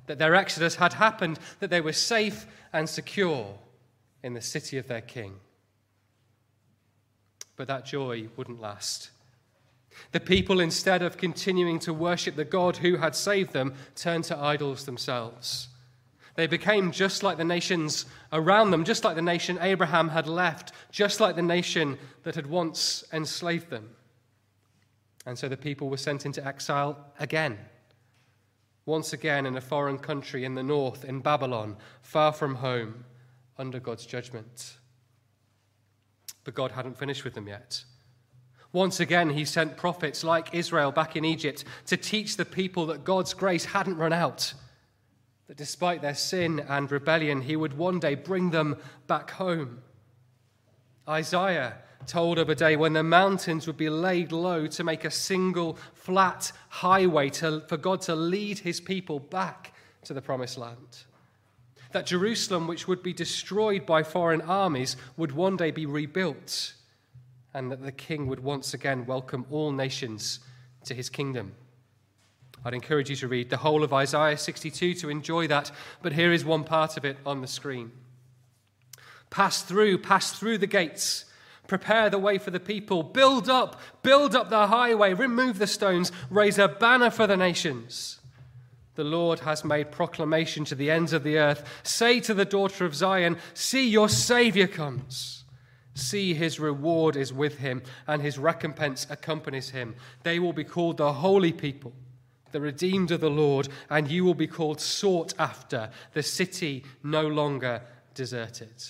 that 0.09 0.19
their 0.19 0.35
exodus 0.35 0.75
had 0.75 0.95
happened, 0.95 1.39
that 1.61 1.71
they 1.71 1.81
were 1.81 1.93
safe 1.93 2.45
and 2.73 2.89
secure 2.89 3.57
in 4.25 4.35
the 4.35 4.41
city 4.41 4.79
of 4.79 4.89
their 4.89 5.01
king. 5.01 5.35
But 7.55 7.69
that 7.69 7.87
joy 7.87 8.27
wouldn't 8.35 8.61
last. 8.61 9.11
The 10.11 10.19
people, 10.19 10.59
instead 10.59 11.03
of 11.03 11.19
continuing 11.19 11.79
to 11.79 11.95
worship 11.95 12.35
the 12.35 12.45
God 12.45 12.79
who 12.79 12.97
had 12.97 13.15
saved 13.15 13.53
them, 13.53 13.75
turned 13.95 14.25
to 14.25 14.37
idols 14.37 14.87
themselves. 14.87 15.69
They 16.35 16.47
became 16.49 16.91
just 16.91 17.23
like 17.23 17.37
the 17.37 17.45
nations 17.45 18.07
around 18.33 18.73
them, 18.73 18.85
just 18.85 19.05
like 19.05 19.15
the 19.15 19.23
nation 19.23 19.59
Abraham 19.61 20.09
had 20.09 20.27
left, 20.27 20.73
just 20.91 21.21
like 21.21 21.37
the 21.37 21.43
nation 21.43 21.97
that 22.25 22.35
had 22.35 22.47
once 22.47 23.05
enslaved 23.13 23.71
them. 23.71 23.91
And 25.27 25.39
so 25.39 25.49
the 25.49 25.57
people 25.57 25.89
were 25.89 25.97
sent 25.97 26.27
into 26.27 26.45
exile 26.45 26.99
again. 27.21 27.59
Once 28.85 29.13
again 29.13 29.47
in 29.47 29.57
a 29.57 29.61
foreign 29.61 29.99
country 29.99 30.45
in 30.45 30.55
the 30.55 30.63
north, 30.63 31.05
in 31.05 31.21
Babylon, 31.21 31.77
far 32.03 32.33
from 32.33 32.57
home, 32.57 33.05
under 33.57 33.79
God's 33.79 34.05
judgment. 34.05 34.77
But 36.43 36.55
God 36.55 36.73
hadn't 36.73 36.99
finished 36.99 37.25
with 37.25 37.35
them 37.35 37.47
yet. 37.47 37.85
Once 38.73 38.99
again, 38.99 39.31
he 39.31 39.45
sent 39.45 39.77
prophets 39.77 40.25
like 40.25 40.53
Israel 40.53 40.91
back 40.91 41.15
in 41.15 41.25
Egypt 41.25 41.65
to 41.87 41.97
teach 41.97 42.37
the 42.37 42.45
people 42.45 42.87
that 42.87 43.05
God's 43.05 43.33
grace 43.33 43.65
hadn't 43.65 43.97
run 43.97 44.13
out 44.13 44.53
that 45.49 45.57
despite 45.57 46.03
their 46.03 46.15
sin 46.15 46.61
and 46.69 46.91
rebellion, 46.91 47.43
he 47.43 47.57
would 47.57 47.77
one 47.77 47.99
day 47.99 48.15
bring 48.15 48.51
them 48.51 48.77
back 49.07 49.31
home. 49.33 49.83
Isaiah 51.09 51.79
told 52.07 52.39
of 52.39 52.49
a 52.49 52.55
day 52.55 52.77
when 52.77 52.93
the 52.93 53.03
mountains 53.03 53.67
would 53.67 53.77
be 53.77 53.89
laid 53.89 54.33
low 54.33 54.67
to 54.67 54.85
make 54.85 55.05
a 55.05 55.11
single 55.11 55.79
flat 55.95 56.53
highway 56.69 57.31
to, 57.31 57.61
for 57.69 57.77
God 57.77 58.01
to 58.03 58.15
lead 58.15 58.59
his 58.59 58.81
people 58.81 59.19
back 59.19 59.73
to 60.05 60.15
the 60.15 60.23
promised 60.23 60.59
land. 60.59 61.05
That 61.93 62.07
Jerusalem, 62.07 62.67
which 62.67 62.89
would 62.89 63.03
be 63.03 63.13
destroyed 63.13 63.87
by 63.87 64.03
foreign 64.03 64.43
armies, 64.43 64.97
would 65.17 65.33
one 65.33 65.57
day 65.57 65.71
be 65.71 65.87
rebuilt 65.87 66.75
and 67.55 67.71
that 67.71 67.83
the 67.83 67.93
king 67.93 68.27
would 68.27 68.41
once 68.41 68.75
again 68.75 69.07
welcome 69.07 69.47
all 69.51 69.71
nations 69.71 70.41
to 70.85 70.95
his 70.95 71.09
kingdom. 71.09 71.55
I'd 72.65 72.75
encourage 72.75 73.11
you 73.11 73.17
to 73.17 73.29
read 73.29 73.51
the 73.51 73.59
whole 73.59 73.85
of 73.85 73.93
Isaiah 73.93 74.39
62 74.39 74.95
to 74.95 75.09
enjoy 75.11 75.47
that, 75.49 75.71
but 76.03 76.15
here 76.15 76.33
is 76.33 76.45
one 76.45 76.65
part 76.65 76.97
of 76.97 77.05
it 77.05 77.19
on 77.27 77.41
the 77.41 77.47
screen. 77.47 77.93
Pass 79.31 79.63
through, 79.63 79.99
pass 79.99 80.33
through 80.33 80.59
the 80.59 80.67
gates. 80.67 81.27
Prepare 81.67 82.11
the 82.11 82.19
way 82.19 82.39
for 82.39 82.51
the 82.51 82.61
people. 82.61 83.03
Build 83.03 83.49
up, 83.49 83.81
build 84.03 84.35
up 84.35 84.51
the 84.51 84.67
highway. 84.67 85.15
Remove 85.15 85.59
the 85.59 85.67
stones. 85.67 86.13
Raise 86.31 86.59
a 86.59 86.69
banner 86.69 87.11
for 87.11 87.27
the 87.27 87.37
nations. 87.37 88.21
The 88.95 89.05
Lord 89.05 89.41
has 89.41 89.65
made 89.65 89.91
proclamation 89.91 90.65
to 90.67 90.75
the 90.75 90.91
ends 90.91 91.13
of 91.13 91.25
the 91.25 91.39
earth. 91.39 91.67
Say 91.83 92.21
to 92.21 92.35
the 92.35 92.45
daughter 92.45 92.85
of 92.85 92.95
Zion, 92.95 93.39
See, 93.55 93.89
your 93.89 94.09
Savior 94.09 94.69
comes. 94.69 95.45
See, 95.95 96.35
his 96.35 96.61
reward 96.61 97.17
is 97.17 97.33
with 97.33 97.59
him, 97.59 97.83
and 98.07 98.21
his 98.21 98.39
recompense 98.39 99.07
accompanies 99.11 99.71
him. 99.71 99.95
They 100.23 100.39
will 100.39 100.53
be 100.53 100.65
called 100.65 100.97
the 100.97 101.13
holy 101.13 101.53
people, 101.53 101.93
the 102.55 102.61
redeemed 102.61 103.11
of 103.11 103.21
the 103.21 103.29
Lord, 103.29 103.69
and 103.91 104.09
you 104.09 104.25
will 104.25 104.33
be 104.33 104.47
called 104.47 104.81
sought 104.81 105.35
after, 105.41 105.91
the 106.13 106.23
city 106.23 106.85
no 107.03 107.27
longer 107.27 107.83
deserted. 108.15 108.85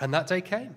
And 0.00 0.12
that 0.12 0.26
day 0.26 0.40
came. 0.40 0.76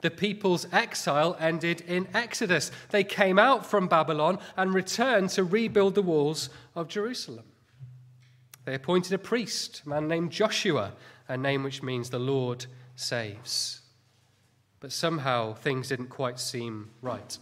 The 0.00 0.10
people's 0.10 0.66
exile 0.72 1.36
ended 1.38 1.82
in 1.82 2.08
Exodus. 2.12 2.72
They 2.90 3.04
came 3.04 3.38
out 3.38 3.64
from 3.64 3.86
Babylon 3.86 4.40
and 4.56 4.74
returned 4.74 5.30
to 5.30 5.44
rebuild 5.44 5.94
the 5.94 6.02
walls 6.02 6.50
of 6.74 6.88
Jerusalem. 6.88 7.44
They 8.64 8.74
appointed 8.74 9.12
a 9.12 9.18
priest, 9.18 9.82
a 9.86 9.88
man 9.88 10.08
named 10.08 10.32
Joshua, 10.32 10.94
a 11.28 11.36
name 11.36 11.62
which 11.62 11.80
means 11.80 12.10
the 12.10 12.18
Lord 12.18 12.66
saves. 12.96 13.82
But 14.80 14.90
somehow 14.90 15.54
things 15.54 15.86
didn't 15.86 16.08
quite 16.08 16.40
seem 16.40 16.90
right. 17.02 17.38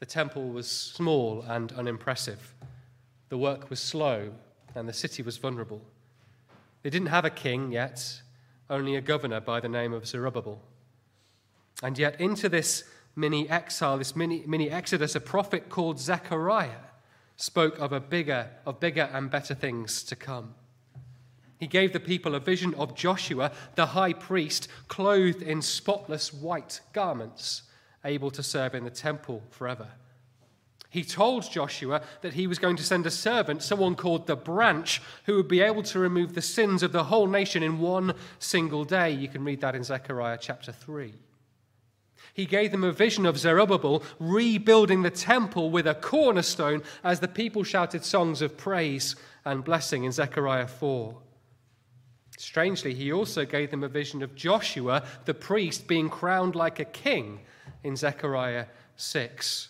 The 0.00 0.06
temple 0.06 0.48
was 0.48 0.70
small 0.70 1.42
and 1.46 1.72
unimpressive. 1.72 2.54
The 3.28 3.38
work 3.38 3.68
was 3.68 3.80
slow, 3.80 4.32
and 4.74 4.88
the 4.88 4.94
city 4.94 5.22
was 5.22 5.36
vulnerable. 5.36 5.82
They 6.82 6.90
didn't 6.90 7.08
have 7.08 7.26
a 7.26 7.30
king 7.30 7.70
yet, 7.70 8.22
only 8.70 8.96
a 8.96 9.02
governor 9.02 9.40
by 9.40 9.60
the 9.60 9.68
name 9.68 9.92
of 9.92 10.06
Zerubbabel. 10.06 10.62
And 11.82 11.98
yet, 11.98 12.18
into 12.18 12.48
this 12.48 12.84
mini 13.14 13.48
exile, 13.48 13.98
this 13.98 14.16
mini, 14.16 14.42
mini 14.46 14.70
exodus, 14.70 15.14
a 15.14 15.20
prophet 15.20 15.68
called 15.68 16.00
Zechariah 16.00 16.88
spoke 17.36 17.78
of 17.78 17.92
a 17.92 18.00
bigger, 18.00 18.48
of 18.64 18.80
bigger 18.80 19.08
and 19.12 19.30
better 19.30 19.54
things 19.54 20.02
to 20.04 20.16
come. 20.16 20.54
He 21.58 21.66
gave 21.66 21.92
the 21.92 22.00
people 22.00 22.34
a 22.34 22.40
vision 22.40 22.72
of 22.74 22.94
Joshua, 22.94 23.52
the 23.74 23.86
high 23.86 24.14
priest, 24.14 24.68
clothed 24.88 25.42
in 25.42 25.60
spotless 25.60 26.32
white 26.32 26.80
garments, 26.94 27.62
able 28.04 28.30
to 28.30 28.42
serve 28.42 28.74
in 28.74 28.84
the 28.84 28.90
temple 28.90 29.42
forever. 29.50 29.88
He 30.90 31.04
told 31.04 31.48
Joshua 31.48 32.02
that 32.22 32.34
he 32.34 32.48
was 32.48 32.58
going 32.58 32.76
to 32.76 32.82
send 32.82 33.06
a 33.06 33.12
servant, 33.12 33.62
someone 33.62 33.94
called 33.94 34.26
the 34.26 34.34
branch, 34.34 35.00
who 35.24 35.36
would 35.36 35.46
be 35.46 35.60
able 35.60 35.84
to 35.84 36.00
remove 36.00 36.34
the 36.34 36.42
sins 36.42 36.82
of 36.82 36.90
the 36.90 37.04
whole 37.04 37.28
nation 37.28 37.62
in 37.62 37.78
one 37.78 38.14
single 38.40 38.84
day. 38.84 39.12
You 39.12 39.28
can 39.28 39.44
read 39.44 39.60
that 39.60 39.76
in 39.76 39.84
Zechariah 39.84 40.38
chapter 40.40 40.72
3. 40.72 41.14
He 42.34 42.44
gave 42.44 42.72
them 42.72 42.82
a 42.82 42.92
vision 42.92 43.24
of 43.24 43.38
Zerubbabel 43.38 44.02
rebuilding 44.18 45.02
the 45.02 45.10
temple 45.10 45.70
with 45.70 45.86
a 45.86 45.94
cornerstone 45.94 46.82
as 47.04 47.20
the 47.20 47.28
people 47.28 47.62
shouted 47.62 48.04
songs 48.04 48.42
of 48.42 48.56
praise 48.56 49.14
and 49.44 49.64
blessing 49.64 50.04
in 50.04 50.12
Zechariah 50.12 50.66
4. 50.66 51.16
Strangely, 52.36 52.94
he 52.94 53.12
also 53.12 53.44
gave 53.44 53.70
them 53.70 53.84
a 53.84 53.88
vision 53.88 54.22
of 54.22 54.34
Joshua, 54.34 55.04
the 55.24 55.34
priest, 55.34 55.86
being 55.86 56.08
crowned 56.08 56.56
like 56.56 56.80
a 56.80 56.84
king 56.84 57.40
in 57.82 57.96
Zechariah 57.96 58.66
6. 58.96 59.68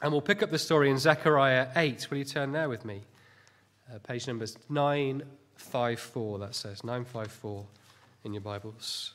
And 0.00 0.12
we'll 0.12 0.20
pick 0.20 0.42
up 0.42 0.50
the 0.50 0.58
story 0.58 0.90
in 0.90 0.98
Zechariah 0.98 1.68
8. 1.74 2.10
Will 2.10 2.18
you 2.18 2.24
turn 2.24 2.52
there 2.52 2.68
with 2.68 2.84
me? 2.84 3.02
Uh, 3.92 3.98
page 3.98 4.28
number 4.28 4.46
954, 4.68 6.38
that 6.38 6.54
says 6.54 6.84
954 6.84 7.66
in 8.24 8.32
your 8.32 8.42
Bibles. 8.42 9.14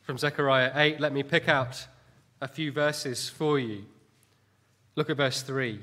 From 0.02 0.16
Zechariah 0.16 0.70
8, 0.74 1.00
let 1.00 1.12
me 1.12 1.22
pick 1.22 1.48
out 1.48 1.86
a 2.44 2.48
few 2.48 2.70
verses 2.70 3.30
for 3.30 3.58
you. 3.58 3.86
Look 4.96 5.08
at 5.08 5.16
verse 5.16 5.40
3. 5.40 5.80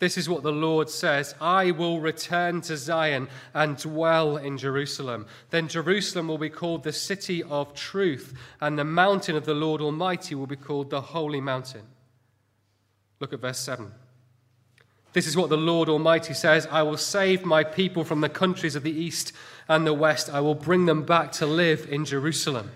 This 0.00 0.18
is 0.18 0.28
what 0.28 0.42
the 0.42 0.50
Lord 0.50 0.90
says 0.90 1.36
I 1.40 1.70
will 1.70 2.00
return 2.00 2.62
to 2.62 2.76
Zion 2.76 3.28
and 3.54 3.76
dwell 3.76 4.38
in 4.38 4.58
Jerusalem. 4.58 5.26
Then 5.50 5.68
Jerusalem 5.68 6.26
will 6.26 6.38
be 6.38 6.50
called 6.50 6.82
the 6.82 6.92
city 6.92 7.44
of 7.44 7.74
truth, 7.74 8.34
and 8.60 8.76
the 8.76 8.84
mountain 8.84 9.36
of 9.36 9.46
the 9.46 9.54
Lord 9.54 9.80
Almighty 9.80 10.34
will 10.34 10.48
be 10.48 10.56
called 10.56 10.90
the 10.90 11.00
holy 11.00 11.40
mountain. 11.40 11.82
Look 13.20 13.32
at 13.32 13.40
verse 13.40 13.60
7. 13.60 13.92
This 15.12 15.28
is 15.28 15.36
what 15.36 15.48
the 15.48 15.56
Lord 15.56 15.88
Almighty 15.88 16.34
says 16.34 16.66
I 16.72 16.82
will 16.82 16.96
save 16.96 17.44
my 17.44 17.62
people 17.62 18.02
from 18.02 18.20
the 18.20 18.28
countries 18.28 18.74
of 18.74 18.82
the 18.82 18.98
east 18.98 19.32
and 19.68 19.86
the 19.86 19.94
west. 19.94 20.28
I 20.28 20.40
will 20.40 20.56
bring 20.56 20.86
them 20.86 21.04
back 21.04 21.30
to 21.32 21.46
live 21.46 21.86
in 21.88 22.04
Jerusalem. 22.04 22.72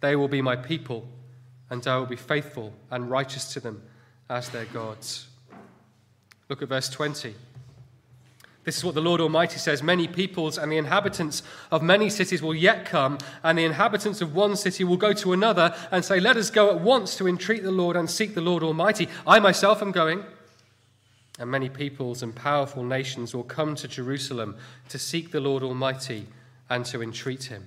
They 0.00 0.16
will 0.16 0.28
be 0.28 0.40
my 0.40 0.56
people, 0.56 1.06
and 1.72 1.86
I 1.86 1.96
will 1.96 2.04
be 2.04 2.16
faithful 2.16 2.74
and 2.90 3.10
righteous 3.10 3.50
to 3.54 3.60
them 3.60 3.82
as 4.28 4.50
their 4.50 4.66
gods. 4.66 5.28
Look 6.50 6.60
at 6.60 6.68
verse 6.68 6.90
20. 6.90 7.34
This 8.64 8.76
is 8.76 8.84
what 8.84 8.94
the 8.94 9.00
Lord 9.00 9.22
Almighty 9.22 9.56
says 9.56 9.82
Many 9.82 10.06
peoples 10.06 10.58
and 10.58 10.70
the 10.70 10.76
inhabitants 10.76 11.42
of 11.70 11.82
many 11.82 12.10
cities 12.10 12.42
will 12.42 12.54
yet 12.54 12.84
come, 12.84 13.16
and 13.42 13.56
the 13.56 13.64
inhabitants 13.64 14.20
of 14.20 14.34
one 14.34 14.54
city 14.54 14.84
will 14.84 14.98
go 14.98 15.14
to 15.14 15.32
another 15.32 15.74
and 15.90 16.04
say, 16.04 16.20
Let 16.20 16.36
us 16.36 16.50
go 16.50 16.68
at 16.68 16.80
once 16.80 17.16
to 17.16 17.26
entreat 17.26 17.62
the 17.62 17.70
Lord 17.70 17.96
and 17.96 18.10
seek 18.10 18.34
the 18.34 18.42
Lord 18.42 18.62
Almighty. 18.62 19.08
I 19.26 19.38
myself 19.38 19.80
am 19.80 19.92
going. 19.92 20.24
And 21.38 21.50
many 21.50 21.70
peoples 21.70 22.22
and 22.22 22.34
powerful 22.34 22.84
nations 22.84 23.34
will 23.34 23.44
come 23.44 23.76
to 23.76 23.88
Jerusalem 23.88 24.56
to 24.90 24.98
seek 24.98 25.32
the 25.32 25.40
Lord 25.40 25.62
Almighty 25.62 26.26
and 26.68 26.84
to 26.84 27.02
entreat 27.02 27.44
him. 27.44 27.66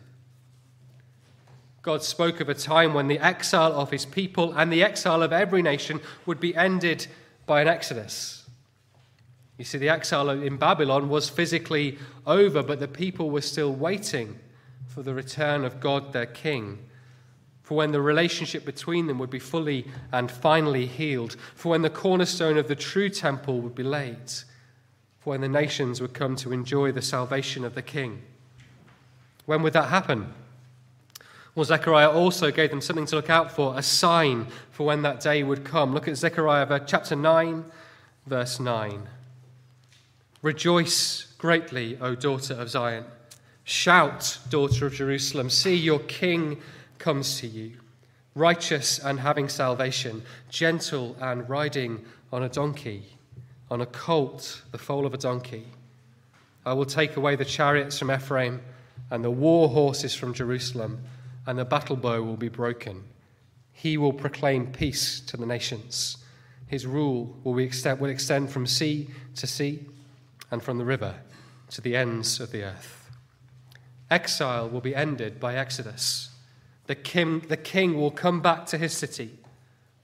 God 1.85 2.01
spoke 2.01 2.39
of 2.39 2.49
a 2.49 2.55
time 2.55 2.95
when 2.95 3.07
the 3.07 3.19
exile 3.19 3.71
of 3.73 3.91
his 3.91 4.07
people 4.07 4.53
and 4.53 4.73
the 4.73 4.81
exile 4.81 5.21
of 5.21 5.31
every 5.31 5.61
nation 5.61 6.01
would 6.25 6.39
be 6.39 6.55
ended 6.55 7.05
by 7.45 7.61
an 7.61 7.67
exodus. 7.67 8.43
You 9.59 9.65
see, 9.65 9.77
the 9.77 9.89
exile 9.89 10.31
in 10.31 10.57
Babylon 10.57 11.09
was 11.09 11.29
physically 11.29 11.99
over, 12.25 12.63
but 12.63 12.79
the 12.79 12.87
people 12.87 13.29
were 13.29 13.41
still 13.41 13.71
waiting 13.71 14.39
for 14.87 15.03
the 15.03 15.13
return 15.13 15.63
of 15.63 15.79
God, 15.79 16.11
their 16.11 16.25
king, 16.25 16.79
for 17.61 17.77
when 17.77 17.91
the 17.91 18.01
relationship 18.01 18.65
between 18.65 19.05
them 19.05 19.19
would 19.19 19.29
be 19.29 19.37
fully 19.37 19.85
and 20.11 20.31
finally 20.31 20.87
healed, 20.87 21.35
for 21.53 21.69
when 21.69 21.83
the 21.83 21.91
cornerstone 21.91 22.57
of 22.57 22.67
the 22.67 22.75
true 22.75 23.09
temple 23.09 23.61
would 23.61 23.75
be 23.75 23.83
laid, 23.83 24.31
for 25.19 25.29
when 25.29 25.41
the 25.41 25.47
nations 25.47 26.01
would 26.01 26.15
come 26.15 26.35
to 26.37 26.51
enjoy 26.51 26.91
the 26.91 27.03
salvation 27.03 27.63
of 27.63 27.75
the 27.75 27.83
king. 27.83 28.23
When 29.45 29.61
would 29.61 29.73
that 29.73 29.89
happen? 29.89 30.33
Well, 31.55 31.63
Zechariah 31.63 32.11
also 32.11 32.51
gave 32.51 32.69
them 32.69 32.81
something 32.81 33.05
to 33.05 33.15
look 33.15 33.29
out 33.29 33.49
for, 33.49 33.77
a 33.77 33.81
sign 33.81 34.47
for 34.71 34.85
when 34.85 35.03
that 35.03 35.21
day 35.21 35.41
would 35.41 35.63
come. 35.63 35.93
Look 35.93 36.09
at 36.09 36.17
Zechariah 36.17 36.81
chapter 36.85 37.15
9, 37.15 37.63
verse 38.27 38.59
9. 38.59 39.07
Rejoice 40.41 41.33
greatly, 41.37 41.97
O 42.01 42.13
daughter 42.13 42.55
of 42.55 42.69
Zion. 42.69 43.05
Shout, 43.63 44.37
daughter 44.49 44.85
of 44.85 44.93
Jerusalem. 44.93 45.49
See, 45.49 45.75
your 45.75 45.99
king 45.99 46.61
comes 46.99 47.39
to 47.39 47.47
you, 47.47 47.71
righteous 48.35 48.99
and 48.99 49.21
having 49.21 49.47
salvation, 49.47 50.23
gentle 50.49 51.15
and 51.21 51.49
riding 51.49 52.03
on 52.33 52.43
a 52.43 52.49
donkey, 52.49 53.05
on 53.71 53.79
a 53.79 53.85
colt, 53.85 54.61
the 54.71 54.77
foal 54.77 55.05
of 55.05 55.13
a 55.13 55.17
donkey. 55.17 55.65
I 56.65 56.73
will 56.73 56.85
take 56.85 57.15
away 57.15 57.37
the 57.37 57.45
chariots 57.45 57.97
from 57.97 58.11
Ephraim 58.11 58.61
and 59.09 59.23
the 59.23 59.31
war 59.31 59.69
horses 59.69 60.13
from 60.13 60.33
Jerusalem, 60.33 61.01
and 61.45 61.57
the 61.57 61.65
battle 61.65 61.95
bow 61.95 62.21
will 62.21 62.37
be 62.37 62.49
broken. 62.49 63.03
He 63.71 63.97
will 63.97 64.13
proclaim 64.13 64.71
peace 64.71 65.19
to 65.21 65.37
the 65.37 65.45
nations. 65.45 66.17
His 66.67 66.85
rule 66.85 67.37
will, 67.43 67.57
extend, 67.59 67.99
will 67.99 68.09
extend 68.09 68.49
from 68.49 68.65
sea 68.65 69.09
to 69.35 69.45
sea 69.45 69.85
and 70.51 70.63
from 70.63 70.77
the 70.77 70.85
river 70.85 71.15
to 71.71 71.81
the 71.81 71.95
ends 71.95 72.39
of 72.39 72.51
the 72.51 72.63
earth. 72.63 73.09
Exile 74.09 74.69
will 74.69 74.81
be 74.81 74.95
ended 74.95 75.39
by 75.39 75.55
Exodus. 75.55 76.29
The 76.87 76.95
king, 76.95 77.39
the 77.41 77.57
king 77.57 77.95
will 77.99 78.11
come 78.11 78.41
back 78.41 78.65
to 78.67 78.77
his 78.77 78.93
city, 78.93 79.39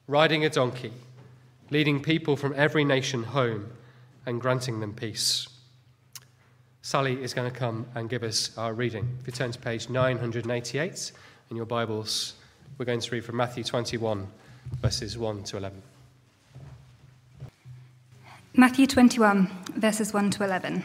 riding 0.08 0.44
a 0.44 0.50
donkey, 0.50 0.94
leading 1.70 2.02
people 2.02 2.36
from 2.36 2.54
every 2.58 2.84
nation 2.84 3.24
home 3.24 3.72
and 4.26 4.42
granting 4.42 4.80
them 4.80 4.94
peace. 4.94 5.48
Sally 6.82 7.24
is 7.24 7.34
going 7.34 7.52
to 7.52 7.58
come 7.58 7.86
and 7.94 8.10
give 8.10 8.24
us 8.24 8.58
our 8.58 8.74
reading. 8.74 9.18
If 9.20 9.28
you 9.28 9.34
turn 9.34 9.52
to 9.52 9.60
page 9.60 9.88
988 9.90 11.12
in 11.52 11.58
your 11.58 11.66
Bibles, 11.66 12.36
We're 12.78 12.86
going 12.86 13.02
to 13.02 13.12
read 13.12 13.26
from 13.26 13.36
Matthew 13.36 13.66
21, 13.66 14.26
verses 14.82 15.18
1 15.18 15.44
to 15.44 15.58
11. 15.58 15.82
Matthew 18.56 18.88
21, 18.88 19.52
verses 19.76 20.14
1 20.14 20.32
to 20.32 20.46
11. 20.46 20.82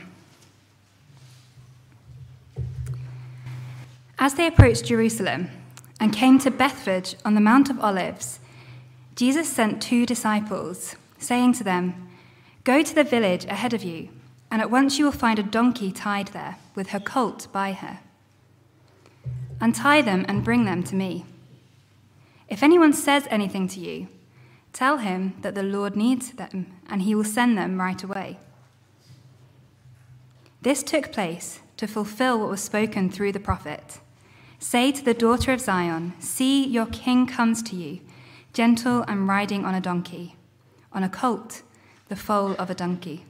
As 4.18 4.35
they 4.35 4.49
approached 4.49 4.87
Jerusalem 4.87 5.50
and 6.00 6.12
came 6.12 6.40
to 6.40 6.50
Bethphage 6.50 7.14
on 7.25 7.37
the 7.37 7.40
Mount 7.40 7.70
of 7.70 7.78
Olives, 7.78 8.40
Jesus 9.14 9.49
sent 9.49 9.80
two 9.80 10.04
disciples, 10.04 10.96
saying 11.16 11.52
to 11.54 11.64
them, 11.64 12.08
Go 12.64 12.82
to 12.82 12.94
the 12.94 13.04
village 13.04 13.44
ahead 13.44 13.73
of 13.73 13.85
you, 13.85 14.08
and 14.50 14.61
at 14.61 14.73
once 14.73 14.99
you 14.99 15.04
will 15.04 15.12
find 15.12 15.38
a 15.38 15.44
donkey 15.44 15.92
tied 15.92 16.28
there, 16.28 16.56
with 16.75 16.88
her 16.88 17.00
colt 17.00 17.46
by 17.52 17.73
her. 17.73 18.00
Untie 19.60 20.02
them 20.02 20.25
and 20.28 20.44
bring 20.44 20.64
them 20.64 20.82
to 20.84 20.94
me. 20.94 21.25
If 22.48 22.62
anyone 22.62 22.92
says 22.92 23.26
anything 23.30 23.68
to 23.68 23.80
you, 23.80 24.08
Tell 24.76 24.98
him 24.98 25.32
that 25.40 25.54
the 25.54 25.62
Lord 25.62 25.96
needs 25.96 26.32
them, 26.32 26.66
and 26.86 27.00
he 27.00 27.14
will 27.14 27.25
send 27.25 27.56
them 27.56 27.80
right 27.80 28.02
away. 28.02 28.38
This 30.60 30.82
took 30.82 31.12
place 31.12 31.60
to 31.78 31.86
fulfill 31.86 32.38
what 32.38 32.50
was 32.50 32.62
spoken 32.62 33.08
through 33.08 33.32
the 33.32 33.40
prophet. 33.40 34.00
Say 34.58 34.92
to 34.92 35.02
the 35.02 35.14
daughter 35.14 35.50
of 35.50 35.62
Zion, 35.62 36.12
See, 36.18 36.62
your 36.62 36.84
king 36.84 37.26
comes 37.26 37.62
to 37.62 37.75
you, 37.75 38.00
gentle 38.52 39.02
and 39.08 39.26
riding 39.26 39.64
on 39.64 39.75
a 39.75 39.80
donkey, 39.80 40.36
on 40.92 41.02
a 41.02 41.08
colt, 41.08 41.62
the 42.08 42.16
foal 42.16 42.52
of 42.58 42.68
a 42.68 42.75
donkey. 42.75 43.25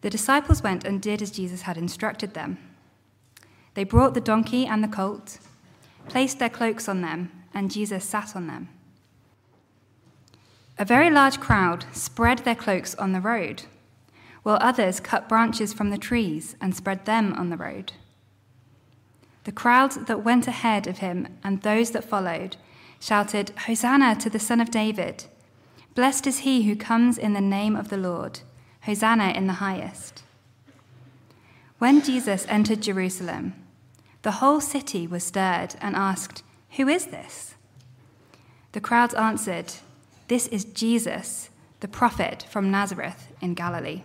The 0.00 0.08
disciples 0.08 0.62
went 0.62 0.84
and 0.84 1.02
did 1.02 1.20
as 1.20 1.30
Jesus 1.30 1.62
had 1.62 1.76
instructed 1.76 2.32
them. 2.32 2.56
They 3.74 3.84
brought 3.84 4.14
the 4.14 4.20
donkey 4.20 4.66
and 4.66 4.82
the 4.82 4.88
colt, 4.88 5.38
placed 6.08 6.38
their 6.38 6.48
cloaks 6.48 6.88
on 6.88 7.02
them, 7.02 7.30
and 7.52 7.70
Jesus 7.70 8.04
sat 8.04 8.34
on 8.34 8.46
them. 8.46 8.68
A 10.78 10.84
very 10.84 11.10
large 11.10 11.38
crowd 11.38 11.86
spread 11.92 12.40
their 12.40 12.54
cloaks 12.54 12.94
on 12.96 13.12
the 13.12 13.20
road, 13.20 13.64
while 14.42 14.58
others 14.60 14.98
cut 15.00 15.28
branches 15.28 15.72
from 15.72 15.90
the 15.90 15.98
trees 15.98 16.56
and 16.60 16.74
spread 16.74 17.04
them 17.04 17.32
on 17.34 17.50
the 17.50 17.56
road. 17.56 17.92
The 19.44 19.52
crowd 19.52 20.06
that 20.06 20.24
went 20.24 20.48
ahead 20.48 20.86
of 20.86 20.98
him 20.98 21.38
and 21.44 21.62
those 21.62 21.90
that 21.90 22.04
followed 22.04 22.56
shouted, 22.98 23.50
Hosanna 23.66 24.16
to 24.16 24.30
the 24.30 24.38
Son 24.38 24.60
of 24.60 24.70
David! 24.70 25.24
Blessed 25.94 26.26
is 26.26 26.38
he 26.40 26.62
who 26.62 26.74
comes 26.74 27.18
in 27.18 27.34
the 27.34 27.40
name 27.40 27.76
of 27.76 27.88
the 27.88 27.96
Lord! 27.96 28.40
Hosanna 28.82 29.28
in 29.28 29.46
the 29.46 29.54
highest! 29.54 30.22
When 31.78 32.02
Jesus 32.02 32.46
entered 32.48 32.80
Jerusalem, 32.80 33.54
the 34.24 34.32
whole 34.32 34.60
city 34.60 35.06
was 35.06 35.22
stirred 35.22 35.76
and 35.80 35.94
asked, 35.94 36.42
Who 36.72 36.88
is 36.88 37.06
this? 37.06 37.54
The 38.72 38.80
crowds 38.80 39.14
answered, 39.14 39.72
this 40.26 40.46
is 40.46 40.64
Jesus, 40.64 41.50
the 41.80 41.88
prophet 41.88 42.46
from 42.48 42.70
Nazareth 42.70 43.28
in 43.42 43.52
Galilee. 43.52 44.02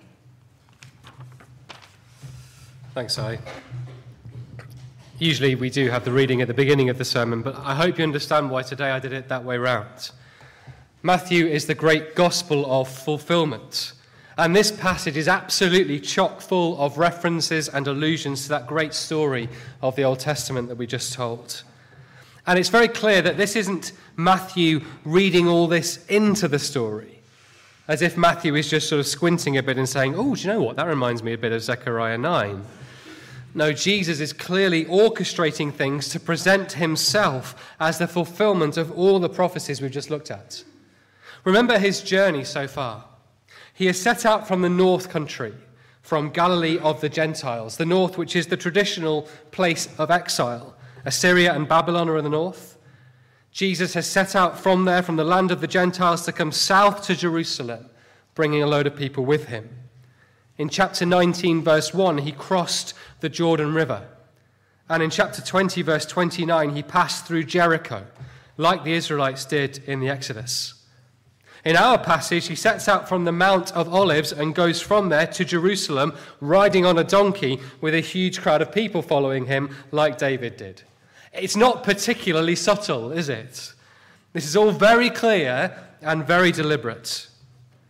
Thanks, 2.93 3.17
I. 3.17 3.39
Usually 5.17 5.55
we 5.55 5.69
do 5.69 5.89
have 5.89 6.03
the 6.03 6.11
reading 6.11 6.41
at 6.41 6.49
the 6.49 6.53
beginning 6.53 6.89
of 6.89 6.97
the 6.97 7.05
sermon, 7.05 7.41
but 7.41 7.55
I 7.57 7.73
hope 7.73 7.97
you 7.97 8.03
understand 8.03 8.51
why 8.51 8.63
today 8.63 8.91
I 8.91 8.99
did 8.99 9.13
it 9.13 9.29
that 9.29 9.45
way 9.45 9.57
round. 9.57 10.11
Matthew 11.03 11.47
is 11.47 11.67
the 11.67 11.75
great 11.75 12.15
gospel 12.15 12.69
of 12.69 12.89
fulfillment. 12.89 13.93
And 14.39 14.55
this 14.55 14.71
passage 14.71 15.17
is 15.17 15.27
absolutely 15.27 15.99
chock 15.99 16.39
full 16.39 16.79
of 16.79 16.97
references 16.97 17.67
and 17.67 17.85
allusions 17.85 18.43
to 18.43 18.49
that 18.49 18.67
great 18.67 18.93
story 18.93 19.49
of 19.81 19.97
the 19.97 20.03
Old 20.03 20.21
Testament 20.21 20.69
that 20.69 20.77
we 20.77 20.87
just 20.87 21.11
told. 21.11 21.61
And 22.47 22.57
it's 22.57 22.69
very 22.69 22.87
clear 22.87 23.21
that 23.21 23.35
this 23.35 23.57
isn't 23.57 23.91
Matthew 24.15 24.79
reading 25.03 25.49
all 25.49 25.67
this 25.67 26.05
into 26.05 26.47
the 26.47 26.57
story, 26.57 27.19
as 27.89 28.01
if 28.01 28.15
Matthew 28.15 28.55
is 28.55 28.69
just 28.69 28.87
sort 28.87 29.01
of 29.01 29.07
squinting 29.07 29.57
a 29.57 29.61
bit 29.61 29.77
and 29.77 29.89
saying, 29.89 30.15
Oh, 30.15 30.35
do 30.35 30.41
you 30.41 30.47
know 30.47 30.63
what? 30.63 30.77
That 30.77 30.87
reminds 30.87 31.21
me 31.21 31.33
a 31.33 31.37
bit 31.37 31.51
of 31.51 31.61
Zechariah 31.61 32.17
9. 32.17 32.63
No, 33.55 33.73
Jesus 33.73 34.21
is 34.21 34.31
clearly 34.31 34.85
orchestrating 34.85 35.73
things 35.73 36.07
to 36.09 36.19
present 36.19 36.71
himself 36.71 37.75
as 37.77 37.97
the 37.97 38.07
fulfillment 38.07 38.77
of 38.77 38.89
all 38.97 39.19
the 39.19 39.27
prophecies 39.27 39.81
we've 39.81 39.91
just 39.91 40.09
looked 40.09 40.31
at. 40.31 40.63
Remember 41.43 41.77
his 41.77 42.01
journey 42.01 42.45
so 42.45 42.65
far. 42.65 43.03
He 43.79 43.85
has 43.85 43.97
set 43.97 44.25
out 44.25 44.45
from 44.45 44.61
the 44.61 44.67
north 44.67 45.07
country, 45.07 45.53
from 46.01 46.31
Galilee 46.31 46.77
of 46.79 46.99
the 46.99 47.07
Gentiles, 47.07 47.77
the 47.77 47.85
north, 47.85 48.17
which 48.17 48.35
is 48.35 48.47
the 48.47 48.57
traditional 48.57 49.25
place 49.51 49.87
of 49.97 50.11
exile. 50.11 50.75
Assyria 51.05 51.53
and 51.53 51.65
Babylon 51.65 52.09
are 52.09 52.17
in 52.17 52.25
the 52.25 52.29
north. 52.29 52.77
Jesus 53.53 53.93
has 53.93 54.05
set 54.05 54.35
out 54.35 54.59
from 54.59 54.83
there, 54.83 55.01
from 55.01 55.15
the 55.15 55.23
land 55.23 55.49
of 55.49 55.61
the 55.61 55.65
Gentiles, 55.65 56.25
to 56.25 56.33
come 56.33 56.51
south 56.51 57.03
to 57.03 57.15
Jerusalem, 57.15 57.89
bringing 58.35 58.61
a 58.61 58.67
load 58.67 58.85
of 58.85 58.97
people 58.97 59.23
with 59.23 59.45
him. 59.45 59.69
In 60.57 60.67
chapter 60.67 61.05
19, 61.05 61.63
verse 61.63 61.93
1, 61.93 62.17
he 62.17 62.33
crossed 62.33 62.93
the 63.21 63.29
Jordan 63.29 63.73
River. 63.73 64.09
And 64.89 65.01
in 65.01 65.09
chapter 65.09 65.41
20, 65.41 65.83
verse 65.83 66.05
29, 66.05 66.75
he 66.75 66.83
passed 66.83 67.25
through 67.25 67.45
Jericho, 67.45 68.07
like 68.57 68.83
the 68.83 68.91
Israelites 68.91 69.45
did 69.45 69.77
in 69.85 70.01
the 70.01 70.09
Exodus. 70.09 70.78
In 71.65 71.75
our 71.75 71.97
passage, 71.97 72.47
he 72.47 72.55
sets 72.55 72.87
out 72.87 73.09
from 73.09 73.25
the 73.25 73.31
Mount 73.31 73.75
of 73.75 73.93
Olives 73.93 74.31
and 74.31 74.55
goes 74.55 74.81
from 74.81 75.09
there 75.09 75.27
to 75.27 75.43
Jerusalem, 75.43 76.13
riding 76.39 76.85
on 76.85 76.97
a 76.97 77.03
donkey 77.03 77.59
with 77.81 77.93
a 77.93 77.99
huge 77.99 78.41
crowd 78.41 78.61
of 78.61 78.71
people 78.71 79.01
following 79.01 79.45
him, 79.45 79.75
like 79.91 80.17
David 80.17 80.55
did. 80.55 80.83
It's 81.33 81.57
not 81.57 81.83
particularly 81.83 82.55
subtle, 82.55 83.11
is 83.11 83.27
it? 83.27 83.73
This 84.31 84.45
is 84.45 84.55
all 84.55 84.71
very 84.71 85.09
clear 85.09 85.75
and 86.01 86.25
very 86.25 86.51
deliberate. 86.51 87.27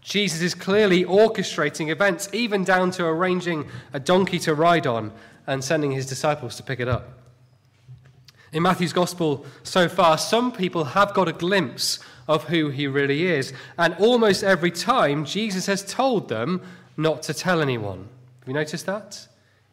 Jesus 0.01 0.41
is 0.41 0.55
clearly 0.55 1.05
orchestrating 1.05 1.91
events, 1.91 2.27
even 2.33 2.63
down 2.63 2.89
to 2.91 3.05
arranging 3.05 3.69
a 3.93 3.99
donkey 3.99 4.39
to 4.39 4.55
ride 4.55 4.87
on 4.87 5.11
and 5.45 5.63
sending 5.63 5.91
his 5.91 6.07
disciples 6.07 6.55
to 6.55 6.63
pick 6.63 6.79
it 6.79 6.87
up. 6.87 7.19
In 8.51 8.63
Matthew's 8.63 8.93
gospel 8.93 9.45
so 9.61 9.87
far, 9.87 10.17
some 10.17 10.51
people 10.51 10.83
have 10.83 11.13
got 11.13 11.27
a 11.27 11.33
glimpse 11.33 11.99
of 12.29 12.45
who 12.45 12.69
he 12.69 12.87
really 12.87 13.25
is. 13.25 13.51
And 13.77 13.95
almost 13.95 14.43
every 14.43 14.71
time, 14.71 15.25
Jesus 15.25 15.65
has 15.65 15.83
told 15.83 16.29
them 16.29 16.61
not 16.95 17.23
to 17.23 17.33
tell 17.33 17.59
anyone. 17.59 18.07
Have 18.39 18.47
you 18.47 18.53
noticed 18.53 18.85
that? 18.85 19.27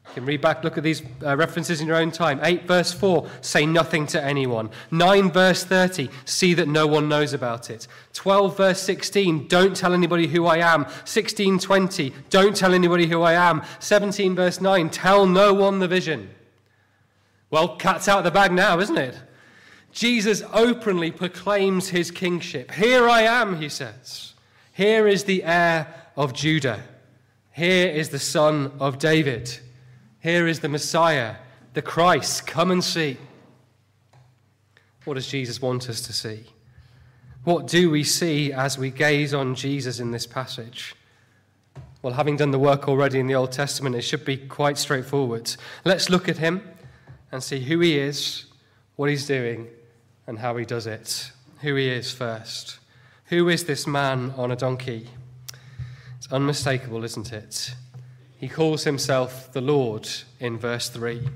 You 0.08 0.14
can 0.14 0.24
read 0.24 0.40
back, 0.40 0.64
look 0.64 0.78
at 0.78 0.84
these 0.84 1.02
uh, 1.22 1.36
references 1.36 1.80
in 1.80 1.86
your 1.86 1.96
own 1.96 2.10
time. 2.10 2.40
8 2.42 2.62
verse 2.62 2.92
4, 2.92 3.28
say 3.42 3.66
nothing 3.66 4.06
to 4.06 4.22
anyone. 4.22 4.70
9 4.90 5.30
verse 5.30 5.64
30, 5.64 6.08
see 6.24 6.54
that 6.54 6.68
no 6.68 6.86
one 6.86 7.08
knows 7.08 7.34
about 7.34 7.68
it. 7.68 7.86
12 8.14 8.56
verse 8.56 8.80
16, 8.80 9.48
don't 9.48 9.76
tell 9.76 9.92
anybody 9.92 10.26
who 10.26 10.46
I 10.46 10.58
am. 10.58 10.86
16 11.04 11.58
20, 11.58 12.14
don't 12.30 12.56
tell 12.56 12.72
anybody 12.72 13.06
who 13.06 13.20
I 13.20 13.34
am. 13.34 13.62
17 13.80 14.34
verse 14.34 14.60
9, 14.60 14.88
tell 14.88 15.26
no 15.26 15.52
one 15.52 15.80
the 15.80 15.88
vision. 15.88 16.30
Well, 17.50 17.76
cat's 17.76 18.08
out 18.08 18.18
of 18.18 18.24
the 18.24 18.30
bag 18.30 18.52
now, 18.52 18.78
isn't 18.78 18.96
it? 18.96 19.18
Jesus 19.96 20.42
openly 20.52 21.10
proclaims 21.10 21.88
his 21.88 22.10
kingship. 22.10 22.70
Here 22.70 23.08
I 23.08 23.22
am, 23.22 23.62
he 23.62 23.70
says. 23.70 24.34
Here 24.74 25.08
is 25.08 25.24
the 25.24 25.42
heir 25.42 25.86
of 26.18 26.34
Judah. 26.34 26.82
Here 27.52 27.88
is 27.88 28.10
the 28.10 28.18
son 28.18 28.72
of 28.78 28.98
David. 28.98 29.58
Here 30.20 30.46
is 30.46 30.60
the 30.60 30.68
Messiah, 30.68 31.36
the 31.72 31.80
Christ. 31.80 32.46
Come 32.46 32.72
and 32.72 32.84
see. 32.84 33.16
What 35.06 35.14
does 35.14 35.28
Jesus 35.28 35.62
want 35.62 35.88
us 35.88 36.02
to 36.02 36.12
see? 36.12 36.44
What 37.44 37.66
do 37.66 37.88
we 37.88 38.04
see 38.04 38.52
as 38.52 38.76
we 38.76 38.90
gaze 38.90 39.32
on 39.32 39.54
Jesus 39.54 39.98
in 39.98 40.10
this 40.10 40.26
passage? 40.26 40.94
Well, 42.02 42.12
having 42.12 42.36
done 42.36 42.50
the 42.50 42.58
work 42.58 42.86
already 42.86 43.18
in 43.18 43.28
the 43.28 43.34
Old 43.34 43.52
Testament, 43.52 43.96
it 43.96 44.02
should 44.02 44.26
be 44.26 44.36
quite 44.36 44.76
straightforward. 44.76 45.56
Let's 45.86 46.10
look 46.10 46.28
at 46.28 46.36
him 46.36 46.60
and 47.32 47.42
see 47.42 47.60
who 47.60 47.80
he 47.80 47.98
is, 47.98 48.44
what 48.96 49.08
he's 49.08 49.26
doing, 49.26 49.68
and 50.26 50.38
how 50.38 50.56
he 50.56 50.64
does 50.64 50.86
it. 50.86 51.30
Who 51.62 51.74
he 51.74 51.88
is 51.88 52.12
first. 52.12 52.78
Who 53.26 53.48
is 53.48 53.64
this 53.64 53.86
man 53.86 54.32
on 54.36 54.50
a 54.50 54.56
donkey? 54.56 55.08
It's 56.16 56.32
unmistakable, 56.32 57.04
isn't 57.04 57.32
it? 57.32 57.74
He 58.38 58.48
calls 58.48 58.84
himself 58.84 59.52
the 59.52 59.60
Lord 59.60 60.08
in 60.38 60.58
verse 60.58 60.88
3. 60.88 61.28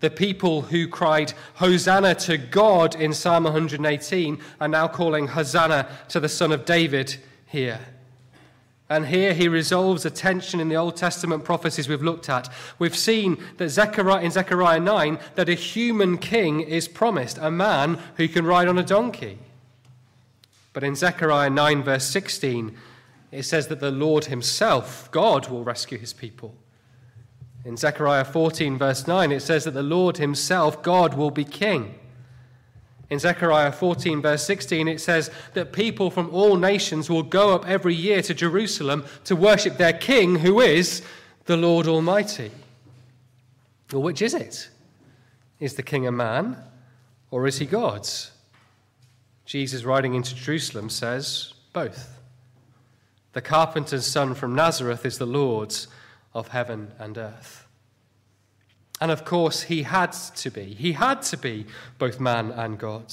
The 0.00 0.10
people 0.10 0.62
who 0.62 0.88
cried 0.88 1.32
Hosanna 1.54 2.14
to 2.16 2.36
God 2.36 2.94
in 2.94 3.12
Psalm 3.12 3.44
118 3.44 4.38
are 4.60 4.68
now 4.68 4.88
calling 4.88 5.28
Hosanna 5.28 5.88
to 6.08 6.20
the 6.20 6.28
Son 6.28 6.52
of 6.52 6.64
David 6.64 7.16
here. 7.46 7.80
And 8.88 9.06
here 9.06 9.34
he 9.34 9.48
resolves 9.48 10.04
a 10.04 10.10
tension 10.10 10.60
in 10.60 10.68
the 10.68 10.76
Old 10.76 10.96
Testament 10.96 11.44
prophecies 11.44 11.88
we've 11.88 12.02
looked 12.02 12.28
at. 12.28 12.48
We've 12.78 12.96
seen 12.96 13.42
that 13.56 13.70
Zechariah, 13.70 14.22
in 14.22 14.30
Zechariah 14.30 14.78
9 14.78 15.18
that 15.34 15.48
a 15.48 15.54
human 15.54 16.18
king 16.18 16.60
is 16.60 16.86
promised, 16.86 17.38
a 17.38 17.50
man 17.50 17.98
who 18.16 18.28
can 18.28 18.46
ride 18.46 18.68
on 18.68 18.78
a 18.78 18.84
donkey. 18.84 19.38
But 20.72 20.84
in 20.84 20.94
Zechariah 20.94 21.50
9, 21.50 21.82
verse 21.82 22.04
16, 22.04 22.76
it 23.32 23.42
says 23.42 23.66
that 23.68 23.80
the 23.80 23.90
Lord 23.90 24.26
himself, 24.26 25.10
God, 25.10 25.48
will 25.48 25.64
rescue 25.64 25.98
his 25.98 26.12
people. 26.12 26.54
In 27.64 27.76
Zechariah 27.76 28.24
14, 28.24 28.78
verse 28.78 29.08
9, 29.08 29.32
it 29.32 29.40
says 29.40 29.64
that 29.64 29.72
the 29.72 29.82
Lord 29.82 30.18
himself, 30.18 30.82
God, 30.84 31.14
will 31.14 31.32
be 31.32 31.44
king. 31.44 31.98
In 33.08 33.18
Zechariah 33.18 33.70
14, 33.70 34.20
verse 34.20 34.44
16, 34.44 34.88
it 34.88 35.00
says 35.00 35.30
that 35.54 35.72
people 35.72 36.10
from 36.10 36.28
all 36.30 36.56
nations 36.56 37.08
will 37.08 37.22
go 37.22 37.54
up 37.54 37.68
every 37.68 37.94
year 37.94 38.20
to 38.22 38.34
Jerusalem 38.34 39.04
to 39.24 39.36
worship 39.36 39.76
their 39.76 39.92
king, 39.92 40.36
who 40.36 40.60
is 40.60 41.02
the 41.44 41.56
Lord 41.56 41.86
Almighty. 41.86 42.50
Well, 43.92 44.02
which 44.02 44.22
is 44.22 44.34
it? 44.34 44.68
Is 45.60 45.74
the 45.74 45.82
king 45.82 46.06
a 46.06 46.12
man 46.12 46.56
or 47.30 47.46
is 47.46 47.58
he 47.58 47.66
God? 47.66 48.08
Jesus, 49.44 49.84
riding 49.84 50.14
into 50.14 50.34
Jerusalem, 50.34 50.90
says 50.90 51.54
both. 51.72 52.18
The 53.32 53.40
carpenter's 53.40 54.06
son 54.06 54.34
from 54.34 54.54
Nazareth 54.54 55.06
is 55.06 55.18
the 55.18 55.26
Lord 55.26 55.74
of 56.34 56.48
heaven 56.48 56.90
and 56.98 57.16
earth. 57.16 57.65
And 59.00 59.10
of 59.10 59.24
course, 59.24 59.62
he 59.62 59.82
had 59.82 60.12
to 60.12 60.50
be. 60.50 60.74
He 60.74 60.92
had 60.92 61.22
to 61.22 61.36
be 61.36 61.66
both 61.98 62.18
man 62.18 62.50
and 62.50 62.78
God. 62.78 63.12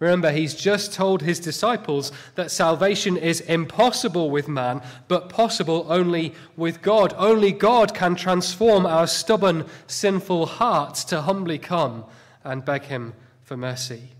Remember, 0.00 0.32
he's 0.32 0.54
just 0.54 0.92
told 0.92 1.22
his 1.22 1.38
disciples 1.38 2.12
that 2.34 2.50
salvation 2.50 3.16
is 3.16 3.40
impossible 3.40 4.30
with 4.30 4.48
man, 4.48 4.82
but 5.06 5.28
possible 5.28 5.86
only 5.88 6.34
with 6.56 6.82
God. 6.82 7.14
Only 7.16 7.52
God 7.52 7.94
can 7.94 8.14
transform 8.14 8.86
our 8.86 9.06
stubborn, 9.06 9.66
sinful 9.86 10.46
hearts 10.46 11.04
to 11.04 11.22
humbly 11.22 11.58
come 11.58 12.04
and 12.42 12.64
beg 12.64 12.84
him 12.84 13.14
for 13.42 13.56
mercy. 13.56 14.10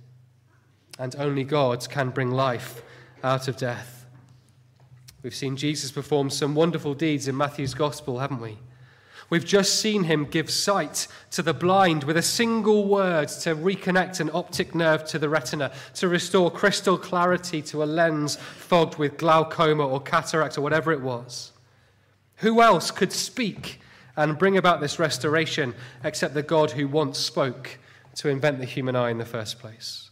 And 0.98 1.16
only 1.18 1.44
God 1.44 1.88
can 1.88 2.10
bring 2.10 2.30
life 2.30 2.82
out 3.22 3.48
of 3.48 3.56
death. 3.56 4.06
We've 5.22 5.34
seen 5.34 5.56
Jesus 5.56 5.90
perform 5.90 6.30
some 6.30 6.54
wonderful 6.54 6.94
deeds 6.94 7.26
in 7.26 7.36
Matthew's 7.36 7.74
gospel, 7.74 8.20
haven't 8.20 8.40
we? 8.40 8.58
We've 9.30 9.44
just 9.44 9.80
seen 9.80 10.04
him 10.04 10.26
give 10.26 10.50
sight 10.50 11.08
to 11.32 11.42
the 11.42 11.54
blind 11.54 12.04
with 12.04 12.16
a 12.16 12.22
single 12.22 12.86
word 12.86 13.28
to 13.28 13.56
reconnect 13.56 14.20
an 14.20 14.30
optic 14.32 14.74
nerve 14.74 15.04
to 15.06 15.18
the 15.18 15.28
retina, 15.28 15.72
to 15.94 16.08
restore 16.08 16.50
crystal 16.50 16.98
clarity 16.98 17.62
to 17.62 17.82
a 17.82 17.86
lens 17.86 18.36
fogged 18.36 18.96
with 18.96 19.16
glaucoma 19.16 19.86
or 19.86 20.00
cataract 20.00 20.58
or 20.58 20.60
whatever 20.60 20.92
it 20.92 21.00
was. 21.00 21.52
Who 22.36 22.60
else 22.60 22.90
could 22.90 23.12
speak 23.12 23.80
and 24.16 24.38
bring 24.38 24.56
about 24.56 24.80
this 24.80 24.98
restoration 24.98 25.74
except 26.02 26.34
the 26.34 26.42
God 26.42 26.72
who 26.72 26.86
once 26.86 27.18
spoke 27.18 27.78
to 28.16 28.28
invent 28.28 28.58
the 28.58 28.64
human 28.64 28.94
eye 28.94 29.10
in 29.10 29.18
the 29.18 29.24
first 29.24 29.58
place? 29.58 30.10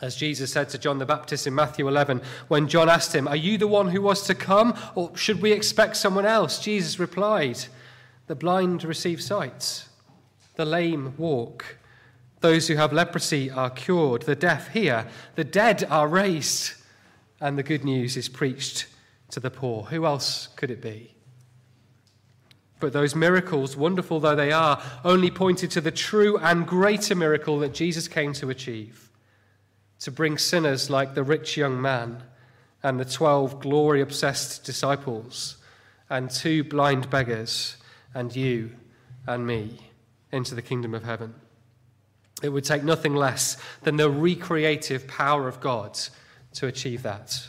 As 0.00 0.14
Jesus 0.14 0.52
said 0.52 0.68
to 0.68 0.78
John 0.78 0.98
the 0.98 1.06
Baptist 1.06 1.48
in 1.48 1.54
Matthew 1.54 1.88
11, 1.88 2.22
when 2.46 2.68
John 2.68 2.88
asked 2.88 3.14
him, 3.14 3.26
Are 3.26 3.34
you 3.34 3.58
the 3.58 3.66
one 3.66 3.88
who 3.88 4.00
was 4.00 4.22
to 4.28 4.34
come, 4.34 4.78
or 4.94 5.16
should 5.16 5.42
we 5.42 5.50
expect 5.50 5.96
someone 5.96 6.24
else? 6.24 6.60
Jesus 6.60 7.00
replied, 7.00 7.58
the 8.28 8.36
blind 8.36 8.84
receive 8.84 9.20
sight, 9.20 9.86
the 10.54 10.64
lame 10.64 11.14
walk, 11.16 11.78
those 12.40 12.68
who 12.68 12.76
have 12.76 12.92
leprosy 12.92 13.50
are 13.50 13.70
cured, 13.70 14.22
the 14.22 14.36
deaf 14.36 14.68
hear, 14.68 15.08
the 15.34 15.44
dead 15.44 15.84
are 15.90 16.06
raised, 16.06 16.74
and 17.40 17.58
the 17.58 17.62
good 17.62 17.84
news 17.84 18.16
is 18.16 18.28
preached 18.28 18.86
to 19.30 19.40
the 19.40 19.50
poor. 19.50 19.84
Who 19.84 20.06
else 20.06 20.48
could 20.56 20.70
it 20.70 20.80
be? 20.80 21.14
But 22.80 22.92
those 22.92 23.16
miracles, 23.16 23.76
wonderful 23.76 24.20
though 24.20 24.36
they 24.36 24.52
are, 24.52 24.80
only 25.04 25.30
pointed 25.30 25.70
to 25.72 25.80
the 25.80 25.90
true 25.90 26.38
and 26.38 26.66
greater 26.66 27.14
miracle 27.14 27.58
that 27.60 27.74
Jesus 27.74 28.06
came 28.06 28.32
to 28.34 28.50
achieve 28.50 29.10
to 30.00 30.12
bring 30.12 30.38
sinners 30.38 30.88
like 30.90 31.14
the 31.14 31.24
rich 31.24 31.56
young 31.56 31.80
man 31.80 32.22
and 32.84 33.00
the 33.00 33.04
12 33.04 33.58
glory 33.58 34.00
obsessed 34.00 34.64
disciples 34.64 35.56
and 36.08 36.30
two 36.30 36.62
blind 36.62 37.10
beggars 37.10 37.77
and 38.14 38.34
you 38.34 38.70
and 39.26 39.46
me 39.46 39.78
into 40.32 40.54
the 40.54 40.62
kingdom 40.62 40.94
of 40.94 41.04
heaven. 41.04 41.34
It 42.42 42.50
would 42.50 42.64
take 42.64 42.84
nothing 42.84 43.14
less 43.14 43.56
than 43.82 43.96
the 43.96 44.10
recreative 44.10 45.06
power 45.06 45.48
of 45.48 45.60
God 45.60 45.98
to 46.54 46.66
achieve 46.66 47.02
that. 47.02 47.48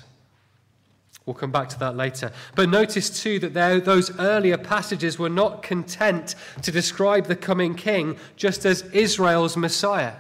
We'll 1.26 1.36
come 1.36 1.52
back 1.52 1.70
to 1.70 1.80
that 1.80 1.96
later. 1.96 2.32
But 2.56 2.70
notice 2.70 3.22
too 3.22 3.38
that 3.40 3.54
there, 3.54 3.80
those 3.80 4.18
earlier 4.20 4.58
passages 4.58 5.20
were 5.20 5.30
not 5.30 5.62
content 5.62 6.34
to 6.64 6.72
describe 6.72 7.28
the 7.28 7.36
coming 7.36 7.76
king 7.76 8.18
just 8.36 8.66
as 8.66 8.82
Israel's 8.94 9.56
Messiah 9.56 10.16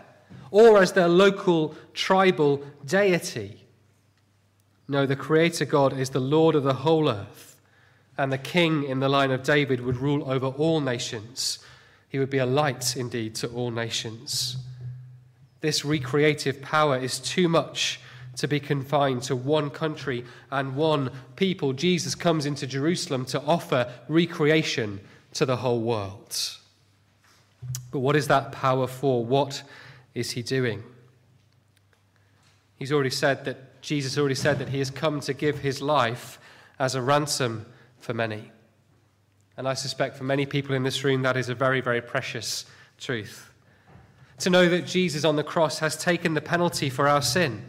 or 0.51 0.79
as 0.79 0.91
their 0.91 1.07
local 1.07 1.75
tribal 1.93 2.63
deity. 2.85 3.65
No, 4.87 5.05
the 5.07 5.15
Creator 5.15 5.65
God 5.65 5.97
is 5.97 6.11
the 6.11 6.19
Lord 6.19 6.53
of 6.53 6.63
the 6.63 6.73
whole 6.75 7.09
earth 7.09 7.48
and 8.19 8.33
the 8.33 8.37
king 8.37 8.83
in 8.83 8.99
the 8.99 9.07
line 9.07 9.31
of 9.31 9.43
David 9.43 9.79
would 9.79 9.95
rule 9.95 10.29
over 10.29 10.47
all 10.47 10.81
nations. 10.81 11.59
He 12.09 12.19
would 12.19 12.29
be 12.29 12.39
a 12.39 12.45
light 12.45 12.97
indeed 12.97 13.33
to 13.35 13.47
all 13.47 13.71
nations. 13.71 14.57
This 15.61 15.85
recreative 15.85 16.61
power 16.61 16.97
is 16.97 17.17
too 17.19 17.47
much 17.47 18.01
to 18.35 18.45
be 18.45 18.59
confined 18.59 19.23
to 19.23 19.37
one 19.37 19.69
country 19.69 20.25
and 20.51 20.75
one 20.75 21.11
people. 21.37 21.71
Jesus 21.71 22.13
comes 22.13 22.45
into 22.45 22.67
Jerusalem 22.67 23.23
to 23.27 23.41
offer 23.43 23.89
recreation 24.09 24.99
to 25.35 25.45
the 25.45 25.55
whole 25.55 25.79
world. 25.79 26.57
But 27.89 27.99
what 27.99 28.17
is 28.17 28.27
that 28.27 28.51
power 28.51 28.87
for? 28.87 29.23
What 29.23 29.63
is 30.13 30.31
he 30.31 30.41
doing? 30.41 30.83
He's 32.77 32.91
already 32.91 33.11
said 33.11 33.45
that 33.45 33.81
Jesus 33.81 34.17
already 34.17 34.35
said 34.35 34.59
that 34.59 34.67
he 34.67 34.79
has 34.79 34.91
come 34.91 35.21
to 35.21 35.33
give 35.33 35.59
his 35.59 35.81
life 35.81 36.37
as 36.79 36.95
a 36.95 37.01
ransom 37.01 37.65
for 37.99 38.13
many. 38.13 38.51
And 39.57 39.67
I 39.67 39.73
suspect 39.73 40.17
for 40.17 40.23
many 40.23 40.45
people 40.45 40.73
in 40.73 40.83
this 40.83 41.03
room, 41.03 41.21
that 41.23 41.37
is 41.37 41.49
a 41.49 41.55
very, 41.55 41.81
very 41.81 42.01
precious 42.01 42.65
truth. 42.97 43.51
To 44.39 44.49
know 44.49 44.69
that 44.69 44.85
Jesus 44.85 45.25
on 45.25 45.35
the 45.35 45.43
cross 45.43 45.79
has 45.79 45.97
taken 45.97 46.33
the 46.33 46.41
penalty 46.41 46.89
for 46.89 47.07
our 47.09 47.21
sin, 47.21 47.63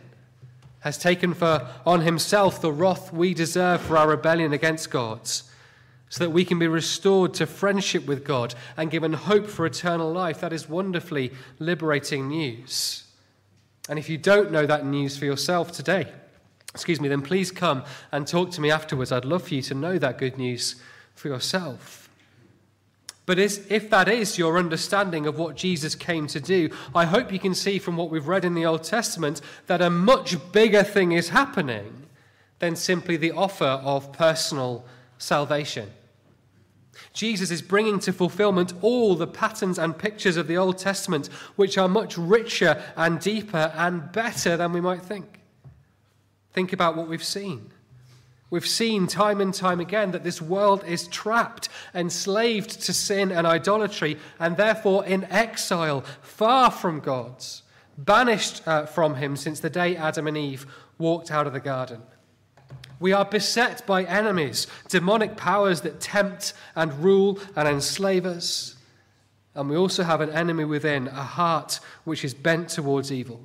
has 0.81 0.97
taken 0.97 1.35
for, 1.35 1.69
on 1.85 2.03
himself 2.03 2.61
the 2.61 2.73
wrath 2.73 3.13
we 3.13 3.35
deserve 3.35 3.81
for 3.81 3.97
our 3.97 4.09
rebellion 4.09 4.53
against 4.53 4.91
God, 4.91 5.27
so 5.27 6.25
that 6.25 6.31
we 6.31 6.45
can 6.45 6.59
be 6.59 6.69
restored 6.69 7.35
to 7.35 7.47
friendship 7.47 8.07
with 8.07 8.25
God 8.25 8.55
and 8.77 8.91
given 8.91 9.13
hope 9.13 9.47
for 9.47 9.67
eternal 9.67 10.13
life. 10.13 10.41
That 10.41 10.53
is 10.53 10.69
wonderfully 10.69 11.33
liberating 11.59 12.29
news. 12.29 13.05
And 13.89 13.99
if 13.99 14.09
you 14.09 14.19
don't 14.19 14.53
know 14.53 14.67
that 14.67 14.87
news 14.87 15.17
for 15.19 15.25
yourself 15.25 15.73
today, 15.73 16.07
excuse 16.75 17.01
me, 17.01 17.09
then 17.09 17.23
please 17.23 17.51
come 17.51 17.85
and 18.13 18.27
talk 18.27 18.51
to 18.53 18.61
me 18.61 18.71
afterwards. 18.71 19.13
I'd 19.13 19.25
love 19.25 19.49
for 19.49 19.55
you 19.55 19.63
to 19.63 19.75
know 19.75 19.99
that 19.99 20.19
good 20.19 20.39
news 20.39 20.77
for 21.15 21.29
yourself. 21.29 22.09
But 23.27 23.39
if 23.39 23.91
that 23.91 24.09
is 24.09 24.39
your 24.39 24.59
understanding 24.59 25.27
of 25.27 25.39
what 25.39 25.57
Jesus 25.57 25.95
came 25.95 26.27
to 26.29 26.41
do, 26.41 26.71
I 26.95 27.05
hope 27.05 27.33
you 27.33 27.39
can 27.39 27.55
see 27.55 27.79
from 27.79 27.97
what 27.97 28.11
we've 28.11 28.27
read 28.27 28.45
in 28.45 28.55
the 28.55 28.67
Old 28.67 28.83
Testament 28.83 29.41
that 29.69 29.81
a 29.81 29.91
much 29.91 30.37
bigger 30.51 30.83
thing 30.83 31.13
is 31.13 31.29
happening 31.29 32.07
than 32.59 32.75
simply 32.75 33.17
the 33.17 33.31
offer 33.33 33.65
of 33.65 34.13
personal 34.13 34.85
salvation. 35.19 35.91
Jesus 37.13 37.51
is 37.51 37.63
bringing 37.63 37.99
to 38.01 38.13
fulfillment 38.13 38.73
all 38.83 39.15
the 39.15 39.27
patterns 39.27 39.79
and 39.79 39.97
pictures 39.97 40.37
of 40.37 40.49
the 40.49 40.57
Old 40.57 40.79
Testament, 40.79 41.29
which 41.57 41.79
are 41.79 41.89
much 41.89 42.19
richer 42.19 42.83
and 42.97 43.21
deeper 43.21 43.73
and 43.77 44.11
better 44.13 44.57
than 44.57 44.73
we 44.73 44.81
might 44.81 45.03
think. 45.03 45.40
Think 46.53 46.73
about 46.73 46.97
what 46.97 47.09
we've 47.09 47.25
seen. 47.25 47.71
We've 48.51 48.67
seen 48.67 49.07
time 49.07 49.41
and 49.41 49.55
time 49.55 49.79
again 49.79 50.11
that 50.11 50.25
this 50.25 50.43
world 50.43 50.85
is 50.85 51.07
trapped, 51.07 51.69
enslaved 51.95 52.81
to 52.83 52.93
sin 52.93 53.31
and 53.31 53.47
idolatry, 53.47 54.19
and 54.41 54.57
therefore 54.57 55.05
in 55.05 55.25
exile, 55.25 56.01
far 56.21 56.73
from 56.73 56.99
God's, 56.99 57.63
banished 57.97 58.67
uh, 58.67 58.87
from 58.87 59.15
Him 59.15 59.37
since 59.37 59.61
the 59.61 59.71
day 59.71 59.95
Adam 59.97 60.27
and 60.27 60.37
Eve 60.37 60.67
walked 60.99 61.31
out 61.31 61.47
of 61.47 61.53
the 61.53 61.61
garden. 61.61 62.03
We 62.99 63.13
are 63.13 63.25
beset 63.25 63.87
by 63.87 64.03
enemies, 64.05 64.67
demonic 64.89 65.37
powers 65.37 65.81
that 65.83 66.01
tempt 66.01 66.53
and 66.75 66.93
rule 67.05 67.39
and 67.57 67.69
enslave 67.69 68.27
us. 68.27 68.75
And 69.55 69.71
we 69.71 69.77
also 69.77 70.03
have 70.03 70.21
an 70.21 70.31
enemy 70.31 70.65
within, 70.65 71.07
a 71.09 71.23
heart 71.23 71.81
which 72.05 72.25
is 72.25 72.35
bent 72.35 72.69
towards 72.69 73.11
evil. 73.11 73.41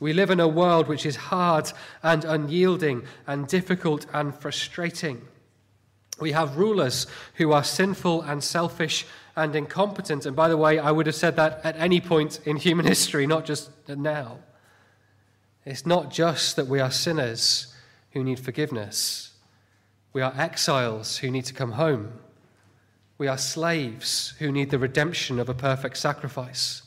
We 0.00 0.12
live 0.12 0.30
in 0.30 0.40
a 0.40 0.48
world 0.48 0.88
which 0.88 1.04
is 1.04 1.16
hard 1.16 1.72
and 2.02 2.24
unyielding 2.24 3.04
and 3.26 3.46
difficult 3.48 4.06
and 4.12 4.34
frustrating. 4.34 5.26
We 6.20 6.32
have 6.32 6.56
rulers 6.56 7.06
who 7.34 7.52
are 7.52 7.64
sinful 7.64 8.22
and 8.22 8.42
selfish 8.42 9.06
and 9.36 9.54
incompetent. 9.54 10.26
And 10.26 10.34
by 10.34 10.48
the 10.48 10.56
way, 10.56 10.78
I 10.78 10.90
would 10.90 11.06
have 11.06 11.14
said 11.14 11.36
that 11.36 11.60
at 11.64 11.76
any 11.76 12.00
point 12.00 12.40
in 12.44 12.56
human 12.56 12.86
history, 12.94 13.26
not 13.26 13.44
just 13.44 13.70
now. 13.88 14.38
It's 15.64 15.86
not 15.86 16.10
just 16.10 16.56
that 16.56 16.66
we 16.66 16.80
are 16.80 16.90
sinners 16.90 17.74
who 18.12 18.24
need 18.24 18.40
forgiveness, 18.40 19.32
we 20.12 20.22
are 20.22 20.32
exiles 20.36 21.18
who 21.18 21.30
need 21.30 21.44
to 21.44 21.54
come 21.54 21.72
home. 21.72 22.12
We 23.18 23.28
are 23.28 23.36
slaves 23.36 24.34
who 24.38 24.50
need 24.50 24.70
the 24.70 24.78
redemption 24.78 25.38
of 25.38 25.48
a 25.48 25.54
perfect 25.54 25.96
sacrifice. 25.96 26.82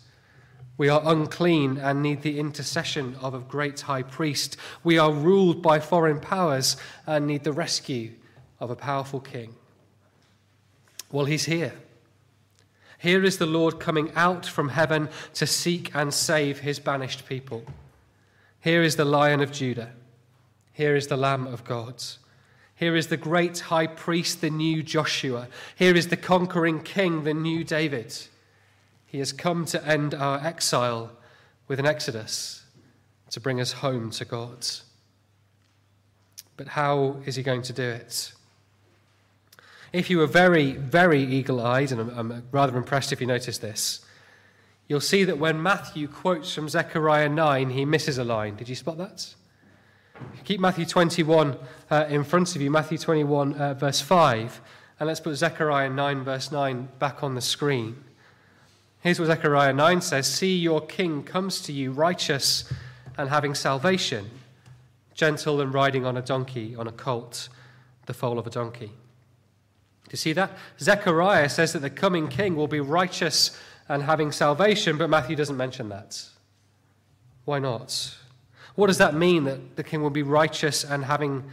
We 0.81 0.89
are 0.89 1.03
unclean 1.05 1.77
and 1.77 2.01
need 2.01 2.23
the 2.23 2.39
intercession 2.39 3.15
of 3.21 3.35
a 3.35 3.39
great 3.39 3.81
high 3.81 4.01
priest. 4.01 4.57
We 4.83 4.97
are 4.97 5.13
ruled 5.13 5.61
by 5.61 5.79
foreign 5.79 6.19
powers 6.19 6.75
and 7.05 7.27
need 7.27 7.43
the 7.43 7.53
rescue 7.53 8.13
of 8.59 8.71
a 8.71 8.75
powerful 8.75 9.19
king. 9.19 9.53
Well, 11.11 11.25
he's 11.25 11.45
here. 11.45 11.73
Here 12.97 13.23
is 13.23 13.37
the 13.37 13.45
Lord 13.45 13.79
coming 13.79 14.11
out 14.15 14.47
from 14.47 14.69
heaven 14.69 15.09
to 15.35 15.45
seek 15.45 15.93
and 15.93 16.11
save 16.11 16.61
his 16.61 16.79
banished 16.79 17.27
people. 17.27 17.63
Here 18.59 18.81
is 18.81 18.95
the 18.95 19.05
Lion 19.05 19.41
of 19.41 19.51
Judah. 19.51 19.91
Here 20.73 20.95
is 20.95 21.05
the 21.05 21.15
Lamb 21.15 21.45
of 21.45 21.63
God. 21.63 22.01
Here 22.73 22.95
is 22.95 23.05
the 23.05 23.17
great 23.17 23.59
high 23.59 23.85
priest, 23.85 24.41
the 24.41 24.49
new 24.49 24.81
Joshua. 24.81 25.47
Here 25.75 25.95
is 25.95 26.07
the 26.07 26.17
conquering 26.17 26.81
king, 26.81 27.23
the 27.23 27.35
new 27.35 27.63
David. 27.63 28.17
He 29.11 29.19
has 29.19 29.33
come 29.33 29.65
to 29.65 29.85
end 29.85 30.13
our 30.13 30.39
exile 30.39 31.11
with 31.67 31.79
an 31.79 31.85
exodus, 31.85 32.63
to 33.31 33.41
bring 33.41 33.59
us 33.59 33.73
home 33.73 34.09
to 34.11 34.23
God. 34.23 34.65
But 36.55 36.69
how 36.69 37.17
is 37.25 37.35
he 37.35 37.43
going 37.43 37.61
to 37.63 37.73
do 37.73 37.83
it? 37.83 38.31
If 39.91 40.09
you 40.09 40.17
were 40.17 40.27
very, 40.27 40.71
very 40.71 41.21
eagle 41.21 41.59
eyed, 41.59 41.91
and 41.91 41.99
I'm, 41.99 42.31
I'm, 42.31 42.43
rather 42.53 42.77
impressed 42.77 43.11
if 43.11 43.19
you 43.19 43.27
notice 43.27 43.57
this, 43.57 43.99
you'll 44.87 45.01
see 45.01 45.25
that 45.25 45.37
when 45.37 45.61
Matthew 45.61 46.07
quotes 46.07 46.55
from 46.55 46.69
Zechariah 46.69 47.27
9, 47.27 47.71
he 47.71 47.83
misses 47.83 48.17
a 48.17 48.23
line. 48.23 48.55
Did 48.55 48.69
you 48.69 48.75
spot 48.75 48.97
that? 48.97 49.35
Keep 50.45 50.61
Matthew 50.61 50.85
21 50.85 51.57
uh, 51.89 52.05
in 52.07 52.23
front 52.23 52.55
of 52.55 52.61
you, 52.61 52.71
Matthew 52.71 52.97
21, 52.97 53.55
uh, 53.55 53.73
verse 53.73 53.99
5, 53.99 54.61
and 55.01 55.07
let's 55.07 55.19
put 55.19 55.35
Zechariah 55.35 55.89
9, 55.89 56.23
verse 56.23 56.49
9 56.49 56.87
back 56.97 57.23
on 57.23 57.35
the 57.35 57.41
screen. 57.41 58.05
Here's 59.01 59.19
what 59.19 59.25
Zechariah 59.27 59.73
9 59.73 60.01
says 60.01 60.27
See, 60.27 60.57
your 60.57 60.81
king 60.81 61.23
comes 61.23 61.61
to 61.61 61.73
you, 61.73 61.91
righteous 61.91 62.71
and 63.17 63.29
having 63.29 63.55
salvation, 63.55 64.29
gentle 65.13 65.59
and 65.59 65.73
riding 65.73 66.05
on 66.05 66.17
a 66.17 66.21
donkey, 66.21 66.75
on 66.75 66.87
a 66.87 66.91
colt, 66.91 67.49
the 68.05 68.13
foal 68.13 68.39
of 68.39 68.47
a 68.47 68.49
donkey. 68.49 68.87
Do 68.87 70.11
you 70.11 70.17
see 70.17 70.33
that? 70.33 70.51
Zechariah 70.79 71.49
says 71.49 71.73
that 71.73 71.79
the 71.79 71.89
coming 71.89 72.27
king 72.27 72.55
will 72.55 72.67
be 72.67 72.79
righteous 72.79 73.57
and 73.87 74.03
having 74.03 74.31
salvation, 74.31 74.97
but 74.97 75.09
Matthew 75.09 75.35
doesn't 75.35 75.57
mention 75.57 75.89
that. 75.89 76.23
Why 77.45 77.59
not? 77.59 78.17
What 78.75 78.87
does 78.87 78.99
that 78.99 79.15
mean 79.15 79.45
that 79.45 79.75
the 79.75 79.83
king 79.83 80.01
will 80.01 80.09
be 80.09 80.23
righteous 80.23 80.83
and 80.83 81.05
having 81.05 81.43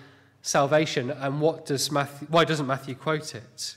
salvation? 0.43 1.11
And 1.11 1.41
what 1.41 1.67
does 1.67 1.91
Matthew, 1.91 2.29
why 2.29 2.45
doesn't 2.45 2.67
Matthew 2.67 2.95
quote 2.95 3.35
it? 3.35 3.77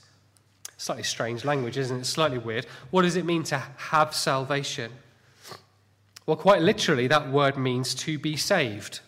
Slightly 0.82 1.04
strange 1.04 1.44
language, 1.44 1.78
isn't 1.78 2.00
it? 2.00 2.06
Slightly 2.06 2.38
weird. 2.38 2.66
What 2.90 3.02
does 3.02 3.14
it 3.14 3.24
mean 3.24 3.44
to 3.44 3.62
have 3.76 4.12
salvation? 4.16 4.90
Well, 6.26 6.36
quite 6.36 6.60
literally, 6.60 7.06
that 7.06 7.30
word 7.30 7.56
means 7.56 7.94
to 7.94 8.18
be 8.18 8.36
saved. 8.36 8.98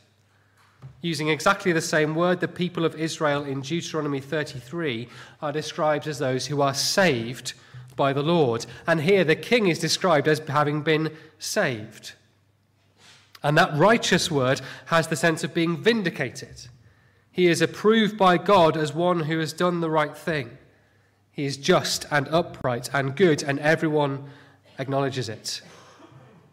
Using 1.00 1.30
exactly 1.30 1.72
the 1.72 1.80
same 1.80 2.14
word, 2.14 2.38
the 2.38 2.46
people 2.46 2.84
of 2.84 2.94
Israel 2.94 3.42
in 3.42 3.60
Deuteronomy 3.60 4.20
33 4.20 5.08
are 5.42 5.50
described 5.50 6.06
as 6.06 6.20
those 6.20 6.46
who 6.46 6.60
are 6.60 6.74
saved 6.74 7.54
by 7.96 8.12
the 8.12 8.22
Lord. 8.22 8.66
And 8.86 9.00
here 9.00 9.24
the 9.24 9.34
king 9.34 9.66
is 9.66 9.80
described 9.80 10.28
as 10.28 10.38
having 10.38 10.82
been 10.82 11.10
saved. 11.40 12.12
And 13.42 13.58
that 13.58 13.76
righteous 13.76 14.30
word 14.30 14.60
has 14.86 15.08
the 15.08 15.16
sense 15.16 15.42
of 15.42 15.52
being 15.52 15.82
vindicated. 15.82 16.68
He 17.32 17.48
is 17.48 17.60
approved 17.60 18.16
by 18.16 18.38
God 18.38 18.76
as 18.76 18.94
one 18.94 19.18
who 19.24 19.40
has 19.40 19.52
done 19.52 19.80
the 19.80 19.90
right 19.90 20.16
thing. 20.16 20.58
He 21.34 21.44
is 21.44 21.56
just 21.56 22.06
and 22.10 22.28
upright 22.28 22.88
and 22.94 23.16
good, 23.16 23.42
and 23.42 23.58
everyone 23.58 24.24
acknowledges 24.78 25.28
it. 25.28 25.60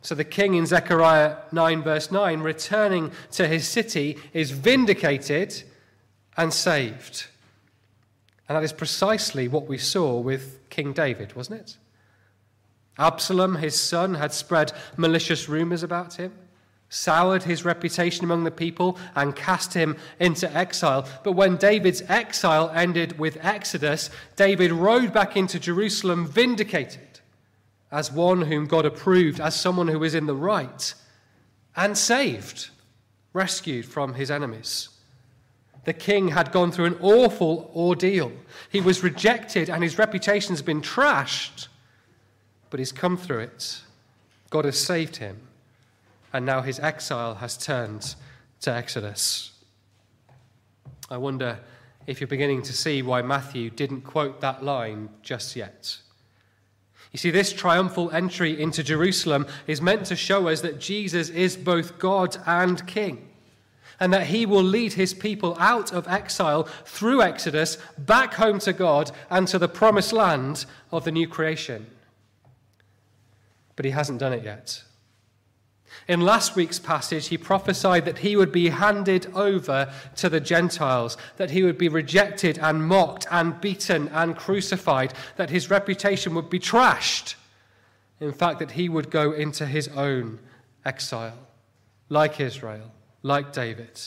So 0.01 0.15
the 0.15 0.23
king 0.23 0.55
in 0.55 0.65
Zechariah 0.65 1.35
9, 1.51 1.83
verse 1.83 2.11
9, 2.11 2.41
returning 2.41 3.11
to 3.33 3.47
his 3.47 3.67
city, 3.67 4.17
is 4.33 4.49
vindicated 4.49 5.63
and 6.35 6.51
saved. 6.51 7.27
And 8.49 8.55
that 8.55 8.63
is 8.63 8.73
precisely 8.73 9.47
what 9.47 9.67
we 9.67 9.77
saw 9.77 10.19
with 10.19 10.59
King 10.69 10.93
David, 10.93 11.35
wasn't 11.35 11.61
it? 11.61 11.77
Absalom, 12.97 13.57
his 13.57 13.79
son, 13.79 14.15
had 14.15 14.33
spread 14.33 14.73
malicious 14.97 15.47
rumors 15.47 15.83
about 15.83 16.15
him 16.15 16.33
soured 16.91 17.43
his 17.43 17.63
reputation 17.63 18.25
among 18.25 18.43
the 18.43 18.51
people, 18.51 18.97
and 19.15 19.35
cast 19.35 19.73
him 19.73 19.95
into 20.19 20.55
exile. 20.55 21.07
But 21.23 21.31
when 21.31 21.55
David's 21.55 22.03
exile 22.09 22.69
ended 22.75 23.17
with 23.17 23.37
Exodus, 23.41 24.09
David 24.35 24.73
rode 24.73 25.13
back 25.13 25.37
into 25.37 25.57
Jerusalem 25.57 26.27
vindicated 26.27 27.21
as 27.91 28.11
one 28.11 28.41
whom 28.41 28.67
God 28.67 28.85
approved, 28.85 29.39
as 29.39 29.55
someone 29.59 29.87
who 29.87 29.99
was 29.99 30.13
in 30.13 30.25
the 30.25 30.35
right, 30.35 30.93
and 31.77 31.97
saved, 31.97 32.69
rescued 33.31 33.85
from 33.85 34.13
his 34.15 34.29
enemies. 34.29 34.89
The 35.85 35.93
king 35.93 36.27
had 36.27 36.51
gone 36.51 36.73
through 36.73 36.85
an 36.85 36.97
awful 37.01 37.71
ordeal. 37.73 38.33
He 38.69 38.81
was 38.81 39.01
rejected 39.01 39.69
and 39.69 39.81
his 39.81 39.97
reputation 39.97 40.51
has 40.51 40.61
been 40.61 40.81
trashed, 40.81 41.69
but 42.69 42.79
he's 42.79 42.91
come 42.91 43.17
through 43.17 43.39
it. 43.39 43.81
God 44.49 44.65
has 44.65 44.77
saved 44.77 45.15
him 45.15 45.39
and 46.33 46.45
now 46.45 46.61
his 46.61 46.79
exile 46.79 47.35
has 47.35 47.57
turned 47.57 48.15
to 48.61 48.71
Exodus. 48.71 49.51
I 51.09 51.17
wonder 51.17 51.59
if 52.07 52.19
you're 52.19 52.27
beginning 52.27 52.61
to 52.63 52.73
see 52.73 53.01
why 53.01 53.21
Matthew 53.21 53.69
didn't 53.69 54.01
quote 54.01 54.41
that 54.41 54.63
line 54.63 55.09
just 55.21 55.55
yet. 55.55 55.97
You 57.11 57.17
see, 57.17 57.31
this 57.31 57.51
triumphal 57.51 58.09
entry 58.11 58.59
into 58.59 58.83
Jerusalem 58.83 59.45
is 59.67 59.81
meant 59.81 60.05
to 60.05 60.15
show 60.15 60.47
us 60.47 60.61
that 60.61 60.79
Jesus 60.79 61.29
is 61.29 61.57
both 61.57 61.99
God 61.99 62.37
and 62.45 62.85
King, 62.87 63.27
and 63.99 64.13
that 64.13 64.27
he 64.27 64.45
will 64.45 64.63
lead 64.63 64.93
his 64.93 65.13
people 65.13 65.57
out 65.59 65.91
of 65.91 66.07
exile 66.07 66.63
through 66.85 67.21
Exodus 67.21 67.77
back 67.97 68.35
home 68.35 68.59
to 68.59 68.71
God 68.71 69.11
and 69.29 69.47
to 69.49 69.59
the 69.59 69.67
promised 69.67 70.13
land 70.13 70.65
of 70.91 71.03
the 71.03 71.11
new 71.11 71.27
creation. 71.27 71.85
But 73.75 73.85
he 73.85 73.91
hasn't 73.91 74.19
done 74.19 74.33
it 74.33 74.43
yet. 74.43 74.83
In 76.07 76.21
last 76.21 76.55
week's 76.55 76.79
passage, 76.79 77.27
he 77.27 77.37
prophesied 77.37 78.05
that 78.05 78.19
he 78.19 78.35
would 78.35 78.51
be 78.51 78.69
handed 78.69 79.27
over 79.33 79.93
to 80.15 80.29
the 80.29 80.39
Gentiles, 80.39 81.17
that 81.37 81.51
he 81.51 81.63
would 81.63 81.77
be 81.77 81.89
rejected 81.89 82.57
and 82.57 82.87
mocked 82.87 83.27
and 83.31 83.59
beaten 83.61 84.07
and 84.09 84.35
crucified, 84.35 85.13
that 85.37 85.49
his 85.49 85.69
reputation 85.69 86.33
would 86.35 86.49
be 86.49 86.59
trashed. 86.59 87.35
In 88.19 88.33
fact, 88.33 88.59
that 88.59 88.71
he 88.71 88.89
would 88.89 89.09
go 89.09 89.31
into 89.31 89.65
his 89.65 89.87
own 89.89 90.39
exile, 90.85 91.37
like 92.09 92.39
Israel, 92.39 92.91
like 93.23 93.53
David, 93.53 93.99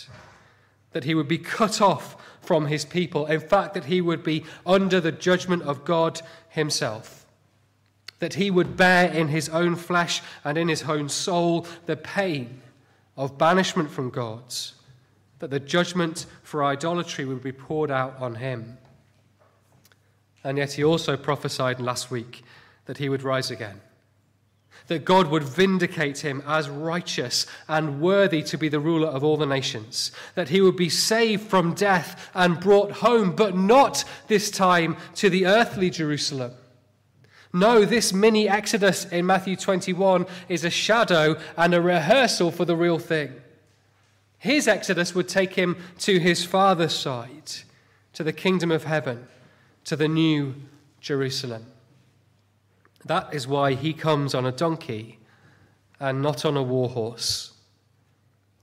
that 0.92 1.04
he 1.04 1.14
would 1.14 1.28
be 1.28 1.38
cut 1.38 1.80
off 1.80 2.16
from 2.40 2.66
his 2.66 2.84
people. 2.84 3.26
In 3.26 3.40
fact, 3.40 3.74
that 3.74 3.86
he 3.86 4.00
would 4.00 4.22
be 4.22 4.44
under 4.66 5.00
the 5.00 5.12
judgment 5.12 5.62
of 5.62 5.84
God 5.84 6.20
himself 6.48 7.23
that 8.24 8.32
he 8.32 8.50
would 8.50 8.74
bear 8.74 9.12
in 9.12 9.28
his 9.28 9.50
own 9.50 9.76
flesh 9.76 10.22
and 10.44 10.56
in 10.56 10.66
his 10.66 10.84
own 10.84 11.10
soul 11.10 11.66
the 11.84 11.94
pain 11.94 12.62
of 13.18 13.36
banishment 13.36 13.90
from 13.90 14.08
God, 14.08 14.42
that 15.40 15.50
the 15.50 15.60
judgment 15.60 16.24
for 16.42 16.64
idolatry 16.64 17.26
would 17.26 17.42
be 17.42 17.52
poured 17.52 17.90
out 17.90 18.16
on 18.18 18.36
him. 18.36 18.78
And 20.42 20.56
yet 20.56 20.72
he 20.72 20.82
also 20.82 21.18
prophesied 21.18 21.80
last 21.80 22.10
week 22.10 22.42
that 22.86 22.96
he 22.96 23.10
would 23.10 23.22
rise 23.22 23.50
again, 23.50 23.82
that 24.86 25.04
God 25.04 25.26
would 25.26 25.44
vindicate 25.44 26.20
him 26.20 26.42
as 26.46 26.70
righteous 26.70 27.46
and 27.68 28.00
worthy 28.00 28.42
to 28.44 28.56
be 28.56 28.70
the 28.70 28.80
ruler 28.80 29.08
of 29.08 29.22
all 29.22 29.36
the 29.36 29.44
nations, 29.44 30.12
that 30.34 30.48
he 30.48 30.62
would 30.62 30.76
be 30.76 30.88
saved 30.88 31.42
from 31.42 31.74
death 31.74 32.30
and 32.32 32.58
brought 32.58 32.90
home, 32.90 33.36
but 33.36 33.54
not 33.54 34.02
this 34.28 34.50
time 34.50 34.96
to 35.16 35.28
the 35.28 35.44
earthly 35.44 35.90
Jerusalem 35.90 36.54
no, 37.54 37.84
this 37.84 38.12
mini 38.12 38.48
Exodus 38.48 39.04
in 39.04 39.26
Matthew 39.26 39.54
21 39.54 40.26
is 40.48 40.64
a 40.64 40.70
shadow 40.70 41.36
and 41.56 41.72
a 41.72 41.80
rehearsal 41.80 42.50
for 42.50 42.64
the 42.64 42.74
real 42.74 42.98
thing. 42.98 43.32
His 44.38 44.66
Exodus 44.66 45.14
would 45.14 45.28
take 45.28 45.54
him 45.54 45.76
to 46.00 46.18
his 46.18 46.44
father's 46.44 46.92
side, 46.92 47.52
to 48.12 48.24
the 48.24 48.32
kingdom 48.32 48.72
of 48.72 48.84
heaven, 48.84 49.28
to 49.84 49.94
the 49.94 50.08
new 50.08 50.56
Jerusalem. 51.00 51.66
That 53.04 53.32
is 53.32 53.46
why 53.46 53.74
he 53.74 53.92
comes 53.92 54.34
on 54.34 54.44
a 54.44 54.52
donkey 54.52 55.20
and 56.00 56.20
not 56.20 56.44
on 56.44 56.56
a 56.56 56.62
war 56.62 56.88
horse. 56.88 57.52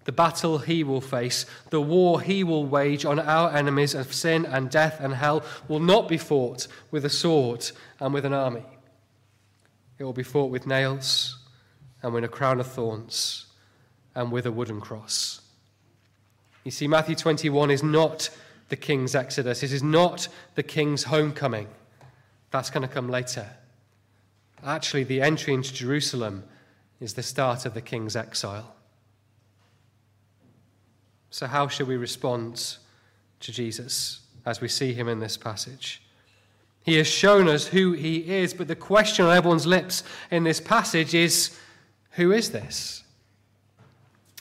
The 0.03 0.11
battle 0.11 0.57
he 0.57 0.83
will 0.83 0.99
face, 0.99 1.45
the 1.69 1.79
war 1.79 2.19
he 2.19 2.43
will 2.43 2.65
wage 2.65 3.05
on 3.05 3.19
our 3.19 3.55
enemies 3.55 3.95
of 3.95 4.13
sin 4.13 4.45
and 4.45 4.69
death 4.69 4.99
and 4.99 5.13
hell, 5.13 5.45
will 5.69 5.79
not 5.79 6.09
be 6.09 6.17
fought 6.17 6.67
with 6.91 7.05
a 7.05 7.09
sword 7.09 7.71
and 8.01 8.13
with 8.13 8.25
an 8.25 8.33
army. 8.33 8.65
It 10.01 10.03
will 10.03 10.13
be 10.13 10.23
fought 10.23 10.49
with 10.49 10.65
nails 10.65 11.37
and 12.01 12.11
with 12.11 12.23
a 12.23 12.27
crown 12.27 12.59
of 12.59 12.65
thorns 12.65 13.45
and 14.15 14.31
with 14.31 14.47
a 14.47 14.51
wooden 14.51 14.81
cross. 14.81 15.41
You 16.63 16.71
see, 16.71 16.87
Matthew 16.87 17.13
21 17.13 17.69
is 17.69 17.83
not 17.83 18.31
the 18.69 18.75
king's 18.75 19.13
exodus, 19.13 19.61
it 19.61 19.71
is 19.71 19.83
not 19.83 20.27
the 20.55 20.63
king's 20.63 21.03
homecoming. 21.03 21.67
That's 22.49 22.71
going 22.71 22.81
to 22.81 22.91
come 22.91 23.09
later. 23.09 23.47
Actually, 24.65 25.03
the 25.03 25.21
entry 25.21 25.53
into 25.53 25.71
Jerusalem 25.71 26.45
is 26.99 27.13
the 27.13 27.21
start 27.21 27.67
of 27.67 27.75
the 27.75 27.81
king's 27.81 28.15
exile. 28.15 28.73
So, 31.29 31.45
how 31.45 31.67
shall 31.67 31.85
we 31.85 31.95
respond 31.95 32.77
to 33.41 33.51
Jesus 33.51 34.21
as 34.47 34.61
we 34.61 34.67
see 34.67 34.93
him 34.93 35.07
in 35.07 35.19
this 35.19 35.37
passage? 35.37 36.01
He 36.83 36.95
has 36.95 37.07
shown 37.07 37.47
us 37.47 37.67
who 37.67 37.91
he 37.93 38.33
is, 38.33 38.53
but 38.53 38.67
the 38.67 38.75
question 38.75 39.25
on 39.25 39.35
everyone's 39.35 39.67
lips 39.67 40.03
in 40.31 40.43
this 40.43 40.59
passage 40.59 41.13
is 41.13 41.57
who 42.11 42.31
is 42.31 42.51
this? 42.51 43.03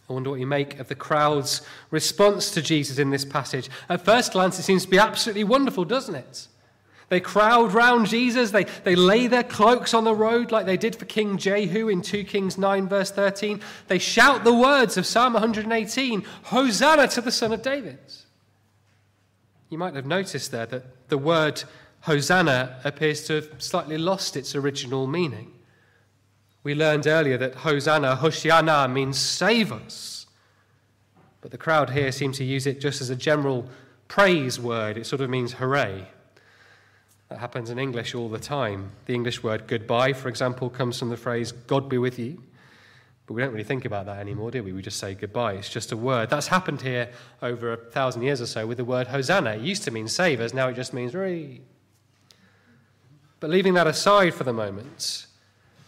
I 0.09 0.13
wonder 0.13 0.31
what 0.31 0.41
you 0.41 0.47
make 0.47 0.81
of 0.81 0.89
the 0.89 0.95
crowd's 0.95 1.63
response 1.91 2.51
to 2.53 2.63
Jesus 2.63 2.99
in 2.99 3.11
this 3.11 3.25
passage. 3.25 3.69
At 3.89 4.05
first 4.05 4.33
glance, 4.33 4.59
it 4.59 4.65
seems 4.65 4.85
to 4.85 4.91
be 4.91 4.99
absolutely 4.99 5.45
wonderful, 5.45 5.85
doesn't 5.85 6.17
it? 6.17 6.49
They 7.11 7.21
crowd 7.21 7.75
round 7.75 8.07
Jesus. 8.07 8.53
They, 8.53 8.65
they 8.85 8.95
lay 8.95 9.27
their 9.27 9.43
cloaks 9.43 9.95
on 9.95 10.05
the 10.05 10.15
road 10.15 10.51
like 10.51 10.65
they 10.65 10.77
did 10.77 10.97
for 10.97 11.05
King 11.05 11.39
Jehu 11.39 11.89
in 11.89 12.03
2 12.03 12.25
Kings 12.25 12.57
9, 12.57 12.89
verse 12.89 13.11
13. 13.11 13.61
They 13.89 13.99
shout 13.99 14.45
the 14.45 14.55
words 14.55 14.97
of 14.97 15.07
Psalm 15.07 15.35
118 15.35 16.25
Hosanna 16.45 17.09
to 17.09 17.21
the 17.21 17.33
Son 17.33 17.53
of 17.53 17.63
David. 17.63 17.99
You 19.69 19.79
might 19.79 19.95
have 19.95 20.07
noticed 20.07 20.51
there 20.53 20.67
that 20.67 21.09
the 21.09 21.19
word 21.19 21.65
Hosanna 22.03 22.81
appears 22.85 23.27
to 23.27 23.35
have 23.35 23.63
slightly 23.63 23.99
lost 23.99 24.37
its 24.37 24.55
original 24.55 25.07
meaning. 25.07 25.53
We 26.63 26.75
learned 26.75 27.07
earlier 27.07 27.39
that 27.39 27.57
Hosanna, 27.57 28.17
Hoshiana, 28.17 28.91
means 28.91 29.19
save 29.19 29.73
us. 29.73 30.27
But 31.41 31.51
the 31.51 31.59
crowd 31.59 31.91
here 31.91 32.13
seem 32.13 32.33
to 32.33 32.45
use 32.45 32.67
it 32.67 32.81
just 32.81 33.01
as 33.01 33.11
a 33.11 33.17
general 33.17 33.67
praise 34.09 34.61
word. 34.61 34.97
It 34.97 35.07
sort 35.07 35.23
of 35.23 35.31
means 35.31 35.55
hooray. 35.55 36.07
That 37.29 37.39
happens 37.39 37.71
in 37.71 37.79
English 37.79 38.15
all 38.15 38.29
the 38.29 38.39
time. 38.39 38.91
The 39.07 39.15
English 39.15 39.43
word 39.43 39.67
goodbye, 39.67 40.13
for 40.13 40.29
example, 40.29 40.69
comes 40.69 40.99
from 40.99 41.11
the 41.11 41.17
phrase 41.17 41.53
God 41.53 41.89
be 41.89 41.97
with 41.97 42.19
you. 42.19 42.43
But 43.27 43.35
we 43.35 43.43
don't 43.43 43.53
really 43.53 43.65
think 43.65 43.85
about 43.85 44.07
that 44.07 44.19
anymore, 44.19 44.51
do 44.51 44.63
we? 44.65 44.73
We 44.73 44.83
just 44.83 44.99
say 44.99 45.15
goodbye. 45.15 45.53
It's 45.53 45.69
just 45.69 45.93
a 45.93 45.97
word. 45.97 46.29
That's 46.29 46.49
happened 46.49 46.83
here 46.83 47.11
over 47.41 47.73
a 47.73 47.77
thousand 47.77 48.23
years 48.23 48.41
or 48.41 48.47
so 48.47 48.67
with 48.67 48.79
the 48.79 48.85
word 48.85 49.07
Hosanna. 49.07 49.53
It 49.53 49.61
used 49.61 49.85
to 49.85 49.91
mean 49.93 50.09
save 50.09 50.41
us, 50.41 50.53
now 50.53 50.69
it 50.69 50.75
just 50.75 50.93
means 50.93 51.13
hooray. 51.13 51.61
But 53.41 53.51
leaving 53.51 53.75
that 53.75 53.87
aside 53.87 54.35
for 54.35 54.45
the 54.45 54.53
moment, 54.53 55.27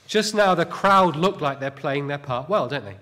just 0.07 0.35
now, 0.35 0.55
the 0.55 0.67
crowd 0.67 1.17
look 1.17 1.41
like 1.41 1.61
they're 1.61 1.71
playing 1.71 2.09
their 2.09 2.19
part 2.19 2.49
well, 2.49 2.69
don't 2.69 2.85
they? 2.85 2.97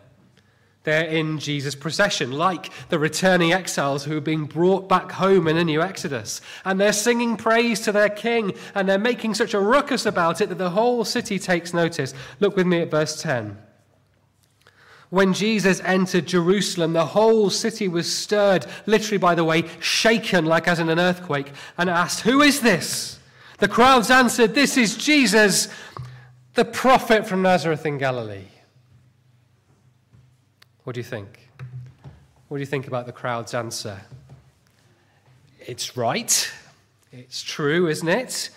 They're 0.82 1.04
in 1.04 1.38
Jesus' 1.38 1.74
procession, 1.74 2.32
like 2.32 2.70
the 2.88 2.98
returning 2.98 3.52
exiles 3.52 4.04
who 4.04 4.16
are 4.16 4.22
being 4.22 4.46
brought 4.46 4.88
back 4.88 5.12
home 5.12 5.46
in 5.46 5.58
a 5.58 5.64
new 5.64 5.82
Exodus. 5.82 6.40
And 6.64 6.80
they're 6.80 6.92
singing 6.92 7.36
praise 7.36 7.80
to 7.80 7.92
their 7.92 8.08
king, 8.08 8.54
and 8.74 8.88
they're 8.88 8.98
making 8.98 9.34
such 9.34 9.52
a 9.52 9.60
ruckus 9.60 10.06
about 10.06 10.40
it 10.40 10.48
that 10.48 10.58
the 10.58 10.70
whole 10.70 11.04
city 11.04 11.38
takes 11.38 11.74
notice. 11.74 12.14
Look 12.38 12.56
with 12.56 12.66
me 12.66 12.80
at 12.80 12.90
verse 12.90 13.20
10. 13.20 13.58
When 15.10 15.34
Jesus 15.34 15.80
entered 15.80 16.26
Jerusalem, 16.26 16.94
the 16.94 17.06
whole 17.06 17.50
city 17.50 17.88
was 17.88 18.12
stirred, 18.12 18.64
literally, 18.86 19.18
by 19.18 19.34
the 19.34 19.44
way, 19.44 19.64
shaken 19.80 20.46
like 20.46 20.66
as 20.66 20.78
in 20.78 20.88
an 20.88 21.00
earthquake, 21.00 21.52
and 21.76 21.90
asked, 21.90 22.20
Who 22.20 22.40
is 22.40 22.60
this? 22.60 23.19
The 23.61 23.68
crowds 23.68 24.11
answered, 24.11 24.55
This 24.55 24.79
is 24.79 24.96
Jesus 24.96 25.68
the 26.55 26.64
prophet 26.64 27.27
from 27.27 27.42
Nazareth 27.42 27.85
in 27.85 27.99
Galilee. 27.99 28.46
What 30.85 30.94
do 30.94 31.01
you 31.01 31.05
think? 31.05 31.51
What 32.49 32.57
do 32.57 32.61
you 32.61 32.66
think 32.66 32.87
about 32.87 33.05
the 33.05 33.12
crowd's 33.12 33.53
answer? 33.53 34.01
It's 35.61 35.94
right. 35.94 36.51
It's 37.12 37.42
true, 37.42 37.87
isn't 37.87 38.09
it? 38.09 38.49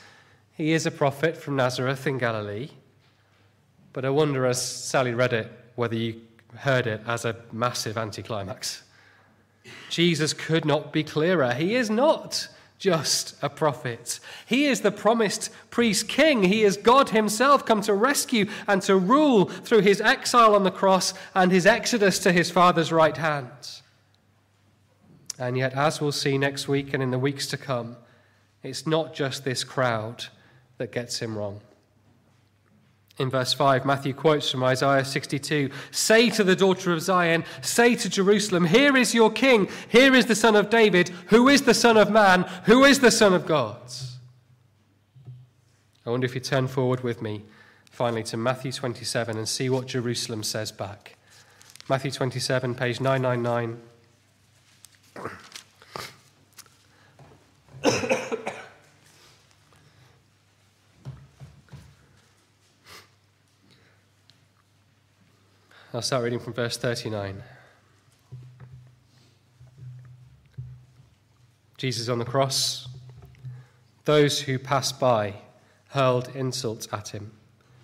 He 0.56 0.72
is 0.72 0.86
a 0.86 0.92
prophet 0.92 1.36
from 1.36 1.58
Nazareth 1.58 2.08
in 2.08 2.18
Galilee. 2.18 2.70
But 3.92 4.06
I 4.06 4.10
wonder, 4.10 4.46
as 4.46 4.62
Sally 4.62 5.13
read 5.13 5.34
it, 5.34 5.52
whether 5.76 5.96
you 5.96 6.22
heard 6.56 6.88
it 6.88 7.02
as 7.06 7.26
a 7.26 7.36
massive 7.52 7.98
anticlimax. 7.98 8.84
Jesus 9.89 10.34
could 10.34 10.63
not 10.63 10.94
be 10.94 11.04
clearer. 11.04 11.54
He 11.54 11.76
is 11.76 11.89
not 11.89 12.48
just 12.84 13.34
a 13.41 13.48
prophet. 13.48 14.19
He 14.46 14.65
is 14.65 14.82
the 14.82 14.91
promised 14.91 15.50
priest 15.69 16.10
king. 16.10 16.43
He 16.43 16.63
is 16.63 16.76
God 16.76 17.12
himself 17.12 17.65
come 17.65 17.80
to 17.84 17.93
rescue 17.93 18.50
and 18.67 18.82
to 18.82 18.98
rule 18.98 19.46
through 19.46 19.84
his 19.84 20.02
exile 20.02 20.54
on 20.54 20.65
the 20.65 20.69
cross 20.69 21.13
and 21.34 21.50
his 21.50 21.65
exodus 21.65 22.19
to 22.19 22.34
his 22.34 22.52
Father's 22.52 22.91
right 22.91 23.15
hand. 23.15 23.50
And 25.39 25.58
yet, 25.58 25.72
as 25.76 26.02
we'll 26.02 26.12
see 26.12 26.38
next 26.38 26.67
week 26.67 26.93
and 26.93 27.02
in 27.02 27.12
the 27.12 27.17
weeks 27.17 27.48
to 27.48 27.58
come, 27.58 27.96
it's 28.63 28.86
not 28.86 29.13
just 29.13 29.46
this 29.46 29.63
crowd 29.63 30.26
that 30.78 30.91
gets 30.91 31.19
him 31.19 31.38
wrong. 31.38 31.62
In 33.19 33.30
verse 33.30 33.54
5, 33.54 33.86
Matthew 33.86 34.13
quotes 34.13 34.49
from 34.49 34.63
Isaiah 34.63 35.06
62 35.06 35.69
Say 35.91 36.30
to 36.32 36.43
the 36.43 36.56
daughter 36.56 36.91
of 36.91 37.02
Zion, 37.02 37.43
say 37.62 37.95
to 37.95 38.10
Jerusalem, 38.10 38.65
Here 38.65 38.97
is 38.97 39.13
your 39.13 39.32
king, 39.32 39.69
here 39.88 40.15
is 40.15 40.26
the 40.26 40.36
son 40.36 40.56
of 40.56 40.69
David, 40.69 41.10
who 41.28 41.47
is 41.47 41.62
the 41.62 41.76
son 41.76 41.95
of 41.95 42.10
man, 42.10 42.43
who 42.65 42.84
is 42.84 42.99
the 42.99 43.12
son 43.12 43.34
of 43.34 43.45
God. 43.45 43.80
I 46.06 46.10
wonder 46.10 46.26
if 46.26 46.34
you 46.34 46.41
turn 46.41 46.67
forward 46.67 47.02
with 47.02 47.21
me 47.21 47.43
finally 47.93 48.23
to 48.23 48.36
Matthew 48.36 48.71
27 48.71 49.38
and 49.38 49.47
see 49.47 49.69
what 49.69 49.86
Jerusalem 49.86 50.41
says 50.41 50.71
back. 50.71 51.15
Matthew 51.88 52.10
27, 52.10 52.73
page 52.73 52.99
999. 52.99 53.80
I'll 65.95 66.01
start 66.01 66.23
reading 66.23 66.39
from 66.39 66.53
verse 66.53 66.75
39. 66.75 67.43
Jesus 71.77 72.10
on 72.10 72.17
the 72.17 72.25
cross. 72.25 72.88
Those 74.06 74.41
who 74.41 74.58
passed 74.58 74.99
by 74.99 75.36
hurled 75.89 76.36
insults 76.36 76.88
at 76.91 77.10
him, 77.10 77.32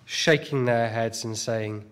shaking 0.06 0.64
their 0.64 0.88
heads 0.88 1.24
and 1.24 1.38
saying, 1.38 1.84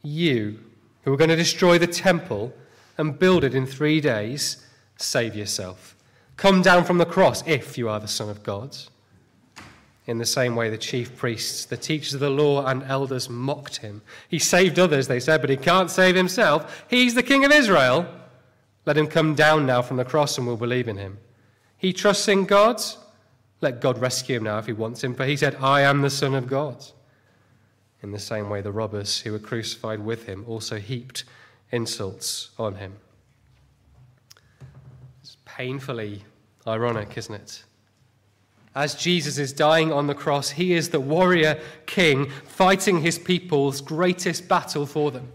You, 0.00 0.60
who 1.02 1.12
are 1.12 1.16
going 1.16 1.30
to 1.30 1.36
destroy 1.36 1.76
the 1.76 1.88
temple 1.88 2.54
and 2.96 3.18
build 3.18 3.42
it 3.42 3.56
in 3.56 3.66
three 3.66 4.00
days, 4.00 4.64
save 4.96 5.34
yourself. 5.34 5.96
Come 6.36 6.62
down 6.62 6.84
from 6.84 6.98
the 6.98 7.04
cross 7.04 7.42
if 7.48 7.76
you 7.76 7.88
are 7.88 7.98
the 7.98 8.06
Son 8.06 8.28
of 8.28 8.44
God. 8.44 8.76
In 10.06 10.18
the 10.18 10.26
same 10.26 10.54
way, 10.54 10.68
the 10.68 10.76
chief 10.76 11.16
priests, 11.16 11.64
the 11.64 11.78
teachers 11.78 12.12
of 12.12 12.20
the 12.20 12.28
law, 12.28 12.66
and 12.66 12.82
elders 12.82 13.30
mocked 13.30 13.78
him. 13.78 14.02
He 14.28 14.38
saved 14.38 14.78
others, 14.78 15.08
they 15.08 15.20
said, 15.20 15.40
but 15.40 15.48
he 15.48 15.56
can't 15.56 15.90
save 15.90 16.14
himself. 16.14 16.84
He's 16.88 17.14
the 17.14 17.22
king 17.22 17.44
of 17.44 17.52
Israel. 17.52 18.06
Let 18.84 18.98
him 18.98 19.06
come 19.06 19.34
down 19.34 19.64
now 19.64 19.80
from 19.80 19.96
the 19.96 20.04
cross 20.04 20.36
and 20.36 20.46
we'll 20.46 20.58
believe 20.58 20.88
in 20.88 20.98
him. 20.98 21.18
He 21.78 21.94
trusts 21.94 22.28
in 22.28 22.44
God. 22.44 22.82
Let 23.62 23.80
God 23.80 23.98
rescue 23.98 24.36
him 24.36 24.44
now 24.44 24.58
if 24.58 24.66
he 24.66 24.74
wants 24.74 25.02
him, 25.02 25.14
for 25.14 25.24
he 25.24 25.36
said, 25.36 25.56
I 25.56 25.80
am 25.80 26.02
the 26.02 26.10
Son 26.10 26.34
of 26.34 26.48
God. 26.48 26.84
In 28.02 28.12
the 28.12 28.18
same 28.18 28.50
way, 28.50 28.60
the 28.60 28.72
robbers 28.72 29.22
who 29.22 29.32
were 29.32 29.38
crucified 29.38 30.00
with 30.00 30.26
him 30.26 30.44
also 30.46 30.78
heaped 30.78 31.24
insults 31.70 32.50
on 32.58 32.74
him. 32.74 32.96
It's 35.22 35.38
painfully 35.46 36.24
ironic, 36.66 37.16
isn't 37.16 37.34
it? 37.34 37.64
As 38.74 38.94
Jesus 38.94 39.38
is 39.38 39.52
dying 39.52 39.92
on 39.92 40.06
the 40.06 40.14
cross, 40.14 40.50
he 40.50 40.72
is 40.72 40.88
the 40.88 41.00
warrior 41.00 41.60
king 41.86 42.30
fighting 42.44 43.00
his 43.00 43.18
people's 43.18 43.80
greatest 43.80 44.48
battle 44.48 44.84
for 44.84 45.10
them. 45.10 45.30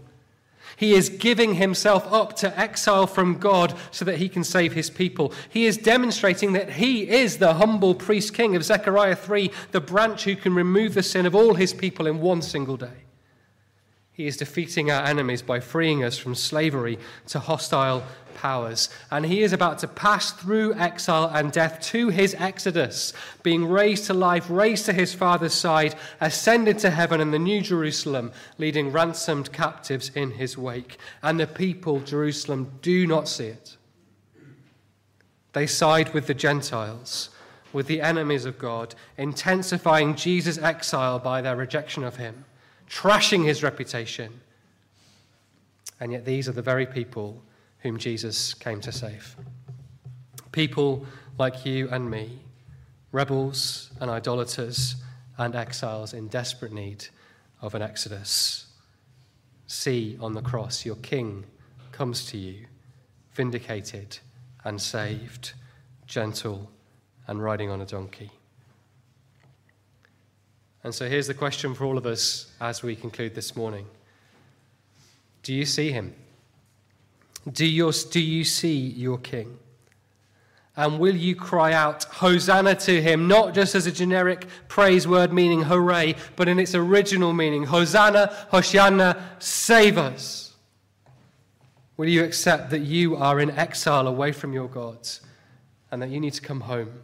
He 0.76 0.94
is 0.94 1.10
giving 1.10 1.54
himself 1.56 2.10
up 2.10 2.36
to 2.36 2.58
exile 2.58 3.06
from 3.06 3.38
God 3.38 3.74
so 3.90 4.04
that 4.06 4.16
he 4.16 4.30
can 4.30 4.44
save 4.44 4.72
his 4.72 4.88
people. 4.88 5.32
He 5.50 5.66
is 5.66 5.76
demonstrating 5.76 6.54
that 6.54 6.72
he 6.72 7.08
is 7.08 7.36
the 7.36 7.54
humble 7.54 7.94
priest 7.94 8.32
king 8.32 8.56
of 8.56 8.64
Zechariah 8.64 9.16
3, 9.16 9.50
the 9.72 9.80
branch 9.80 10.24
who 10.24 10.36
can 10.36 10.54
remove 10.54 10.94
the 10.94 11.02
sin 11.02 11.26
of 11.26 11.34
all 11.34 11.54
his 11.54 11.74
people 11.74 12.06
in 12.06 12.20
one 12.20 12.40
single 12.40 12.78
day. 12.78 13.09
He 14.20 14.26
is 14.26 14.36
defeating 14.36 14.90
our 14.90 15.02
enemies 15.02 15.40
by 15.40 15.60
freeing 15.60 16.04
us 16.04 16.18
from 16.18 16.34
slavery 16.34 16.98
to 17.28 17.38
hostile 17.38 18.04
powers. 18.34 18.90
And 19.10 19.24
he 19.24 19.42
is 19.42 19.54
about 19.54 19.78
to 19.78 19.88
pass 19.88 20.30
through 20.30 20.74
exile 20.74 21.30
and 21.32 21.50
death 21.50 21.80
to 21.92 22.10
his 22.10 22.36
exodus, 22.38 23.14
being 23.42 23.64
raised 23.64 24.04
to 24.08 24.12
life, 24.12 24.44
raised 24.50 24.84
to 24.84 24.92
his 24.92 25.14
Father's 25.14 25.54
side, 25.54 25.94
ascended 26.20 26.78
to 26.80 26.90
heaven 26.90 27.22
in 27.22 27.30
the 27.30 27.38
New 27.38 27.62
Jerusalem, 27.62 28.30
leading 28.58 28.92
ransomed 28.92 29.54
captives 29.54 30.10
in 30.14 30.32
his 30.32 30.58
wake. 30.58 30.98
And 31.22 31.40
the 31.40 31.46
people, 31.46 32.00
Jerusalem, 32.00 32.72
do 32.82 33.06
not 33.06 33.26
see 33.26 33.46
it. 33.46 33.78
They 35.54 35.66
side 35.66 36.12
with 36.12 36.26
the 36.26 36.34
Gentiles, 36.34 37.30
with 37.72 37.86
the 37.86 38.02
enemies 38.02 38.44
of 38.44 38.58
God, 38.58 38.94
intensifying 39.16 40.14
Jesus' 40.14 40.58
exile 40.58 41.18
by 41.18 41.40
their 41.40 41.56
rejection 41.56 42.04
of 42.04 42.16
him, 42.16 42.44
trashing 42.90 43.44
his 43.44 43.62
reputation. 43.62 44.40
And 46.00 46.12
yet, 46.12 46.24
these 46.24 46.48
are 46.48 46.52
the 46.52 46.62
very 46.62 46.86
people 46.86 47.42
whom 47.80 47.98
Jesus 47.98 48.52
came 48.52 48.80
to 48.80 48.92
save. 48.92 49.36
People 50.52 51.06
like 51.38 51.64
you 51.64 51.88
and 51.90 52.10
me, 52.10 52.40
rebels 53.12 53.90
and 54.00 54.10
idolaters 54.10 54.96
and 55.38 55.54
exiles 55.54 56.12
in 56.12 56.28
desperate 56.28 56.72
need 56.72 57.06
of 57.62 57.74
an 57.74 57.82
exodus. 57.82 58.66
See 59.66 60.18
on 60.20 60.32
the 60.32 60.42
cross, 60.42 60.84
your 60.84 60.96
King 60.96 61.44
comes 61.92 62.26
to 62.26 62.38
you, 62.38 62.66
vindicated 63.32 64.18
and 64.64 64.80
saved, 64.80 65.52
gentle 66.06 66.70
and 67.26 67.42
riding 67.42 67.70
on 67.70 67.80
a 67.80 67.86
donkey. 67.86 68.30
And 70.82 70.94
so 70.94 71.08
here's 71.08 71.26
the 71.26 71.34
question 71.34 71.74
for 71.74 71.84
all 71.84 71.98
of 71.98 72.06
us 72.06 72.50
as 72.60 72.82
we 72.82 72.96
conclude 72.96 73.34
this 73.34 73.54
morning 73.54 73.86
Do 75.42 75.54
you 75.54 75.64
see 75.64 75.90
him? 75.90 76.14
Do, 77.50 77.66
your, 77.66 77.92
do 78.10 78.20
you 78.20 78.44
see 78.44 78.76
your 78.76 79.18
king? 79.18 79.58
And 80.76 80.98
will 80.98 81.16
you 81.16 81.34
cry 81.34 81.72
out, 81.72 82.04
Hosanna 82.04 82.74
to 82.76 83.02
him, 83.02 83.28
not 83.28 83.54
just 83.54 83.74
as 83.74 83.86
a 83.86 83.92
generic 83.92 84.46
praise 84.68 85.06
word 85.06 85.32
meaning 85.32 85.62
hooray, 85.62 86.14
but 86.36 86.48
in 86.48 86.58
its 86.58 86.74
original 86.74 87.32
meaning, 87.32 87.64
Hosanna, 87.64 88.32
Hosanna, 88.50 89.36
save 89.40 89.98
us? 89.98 90.54
Will 91.96 92.08
you 92.08 92.24
accept 92.24 92.70
that 92.70 92.80
you 92.80 93.16
are 93.16 93.40
in 93.40 93.50
exile 93.50 94.06
away 94.06 94.32
from 94.32 94.54
your 94.54 94.68
gods 94.68 95.20
and 95.90 96.00
that 96.00 96.08
you 96.08 96.20
need 96.20 96.32
to 96.34 96.40
come 96.40 96.60
home? 96.60 97.02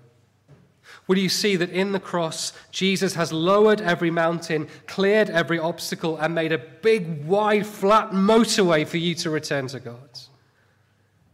Will 1.07 1.18
you 1.18 1.28
see 1.28 1.54
that 1.57 1.70
in 1.70 1.92
the 1.92 2.00
cross, 2.00 2.52
Jesus 2.72 3.14
has 3.14 3.32
lowered 3.32 3.80
every 3.80 4.11
mountain, 4.11 4.68
cleared 4.86 5.30
every 5.30 5.59
obstacle, 5.59 6.16
and 6.16 6.34
made 6.34 6.52
a 6.52 6.59
big, 6.59 7.24
wide, 7.24 7.66
flat 7.66 8.11
motorway 8.11 8.86
for 8.86 8.96
you 8.96 9.14
to 9.16 9.30
return 9.30 9.68
to 9.68 9.78
God? 9.78 10.18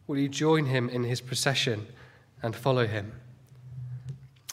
Will 0.07 0.19
you 0.19 0.29
join 0.29 0.67
him 0.67 0.91
in 0.91 1.05
his 1.05 1.23
procession 1.23 1.87
and 2.43 2.55
follow 2.55 2.87
him? 2.87 3.13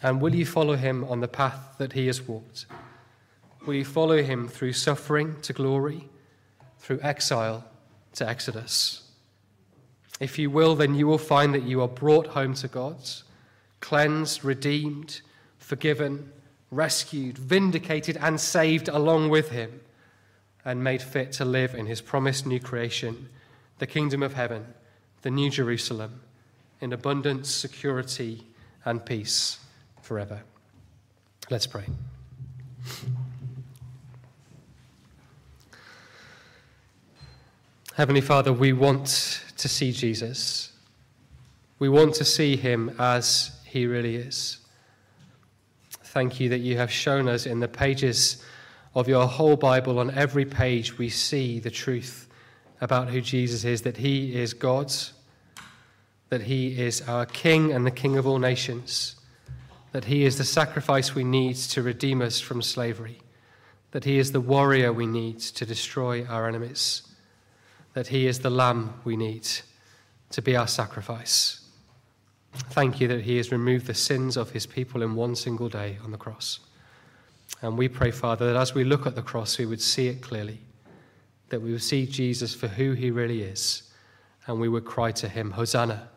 And 0.02 0.22
will 0.22 0.34
you 0.34 0.46
follow 0.46 0.78
him 0.78 1.04
on 1.04 1.20
the 1.20 1.28
path 1.28 1.76
that 1.80 1.94
he 1.94 2.08
has 2.08 2.22
walked? 2.22 2.66
Will 3.66 3.74
you 3.74 3.84
follow 3.84 4.24
him 4.24 4.48
through 4.48 4.74
suffering 4.74 5.36
to 5.42 5.52
glory, 5.52 6.08
through 6.78 7.02
exile 7.02 7.66
to 8.14 8.28
exodus? 8.28 9.12
If 10.22 10.40
you 10.40 10.50
will, 10.50 10.76
then 10.76 10.96
you 10.96 11.08
will 11.08 11.18
find 11.18 11.54
that 11.54 11.64
you 11.64 11.82
are 11.82 11.90
brought 11.90 12.28
home 12.28 12.54
to 12.56 12.70
God 12.70 12.98
cleansed, 13.80 14.44
redeemed, 14.44 15.22
forgiven, 15.58 16.32
rescued, 16.72 17.38
vindicated, 17.38 18.18
and 18.22 18.40
saved 18.40 18.88
along 18.88 19.30
with 19.30 19.50
him, 19.50 19.82
and 20.66 20.84
made 20.84 21.02
fit 21.02 21.32
to 21.34 21.46
live 21.46 21.74
in 21.74 21.86
his 21.86 22.02
promised 22.02 22.46
new 22.46 22.60
creation, 22.60 23.30
the 23.80 23.88
kingdom 23.88 24.22
of 24.22 24.34
heaven, 24.34 24.74
the 25.22 25.32
new 25.32 25.50
Jerusalem, 25.50 26.22
in 26.82 26.94
abundance, 26.94 27.50
security, 27.50 28.44
and 28.86 29.06
peace 29.06 29.58
forever. 30.02 30.42
Let's 31.50 31.68
pray. 31.68 31.86
Heavenly 37.96 38.22
Father, 38.22 38.54
we 38.54 38.72
want 38.72 39.42
to 39.58 39.68
see 39.68 39.92
Jesus. 39.92 40.72
We 41.80 41.90
want 41.90 42.16
to 42.16 42.24
see 42.24 42.56
him 42.56 42.96
as 42.98 43.59
he 43.70 43.86
really 43.86 44.16
is. 44.16 44.58
Thank 45.90 46.40
you 46.40 46.50
that 46.50 46.60
you 46.60 46.78
have 46.78 46.92
shown 46.92 47.28
us 47.28 47.46
in 47.46 47.60
the 47.60 47.68
pages 47.68 48.44
of 48.96 49.08
your 49.08 49.28
whole 49.28 49.56
Bible, 49.56 50.00
on 50.00 50.12
every 50.12 50.46
page, 50.46 50.98
we 50.98 51.10
see 51.10 51.60
the 51.60 51.70
truth 51.70 52.28
about 52.82 53.10
who 53.10 53.22
Jesus 53.22 53.64
is 53.64 53.84
that 53.84 53.98
he 53.98 54.36
is 54.36 54.54
God's, 54.54 55.14
that 56.30 56.42
he 56.42 56.80
is 56.80 57.02
our 57.08 57.26
King 57.26 57.72
and 57.72 57.86
the 57.86 57.92
King 57.92 58.18
of 58.18 58.26
all 58.26 58.40
nations, 58.40 59.16
that 59.92 60.06
he 60.06 60.24
is 60.24 60.38
the 60.38 60.44
sacrifice 60.44 61.14
we 61.14 61.24
need 61.24 61.56
to 61.56 61.84
redeem 61.84 62.22
us 62.22 62.40
from 62.40 62.62
slavery, 62.62 63.20
that 63.92 64.06
he 64.06 64.18
is 64.18 64.32
the 64.32 64.42
warrior 64.42 64.92
we 64.92 65.06
need 65.06 65.40
to 65.40 65.66
destroy 65.66 66.26
our 66.26 66.48
enemies, 66.48 67.04
that 67.94 68.08
he 68.08 68.28
is 68.28 68.40
the 68.40 68.50
lamb 68.50 68.94
we 69.04 69.16
need 69.16 69.48
to 70.32 70.42
be 70.42 70.56
our 70.56 70.68
sacrifice. 70.68 71.59
Thank 72.54 73.00
you 73.00 73.08
that 73.08 73.22
He 73.22 73.38
has 73.38 73.52
removed 73.52 73.86
the 73.88 73.94
sins 73.94 74.38
of 74.38 74.52
His 74.52 74.66
people 74.66 75.02
in 75.02 75.16
one 75.16 75.36
single 75.36 75.70
day 75.70 75.98
on 76.04 76.12
the 76.12 76.18
cross. 76.18 76.60
And 77.62 77.78
we 77.78 77.88
pray, 77.88 78.12
Father, 78.12 78.54
that 78.54 78.60
as 78.60 78.74
we 78.74 78.84
look 78.84 79.06
at 79.06 79.16
the 79.16 79.22
cross, 79.22 79.58
we 79.58 79.66
would 79.66 79.82
see 79.82 80.08
it 80.08 80.22
clearly, 80.22 80.60
that 81.50 81.62
we 81.62 81.72
would 81.72 81.84
see 81.84 82.06
Jesus 82.06 82.54
for 82.54 82.68
who 82.68 82.94
He 82.94 83.12
really 83.12 83.42
is, 83.42 83.92
and 84.48 84.60
we 84.60 84.70
would 84.70 84.86
cry 84.86 85.12
to 85.14 85.28
Him, 85.28 85.52
Hosanna, 85.52 86.10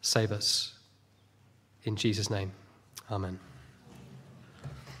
save 0.00 0.32
us. 0.32 0.78
In 1.84 1.96
Jesus' 1.96 2.30
name, 2.30 2.52
Amen. 3.10 3.40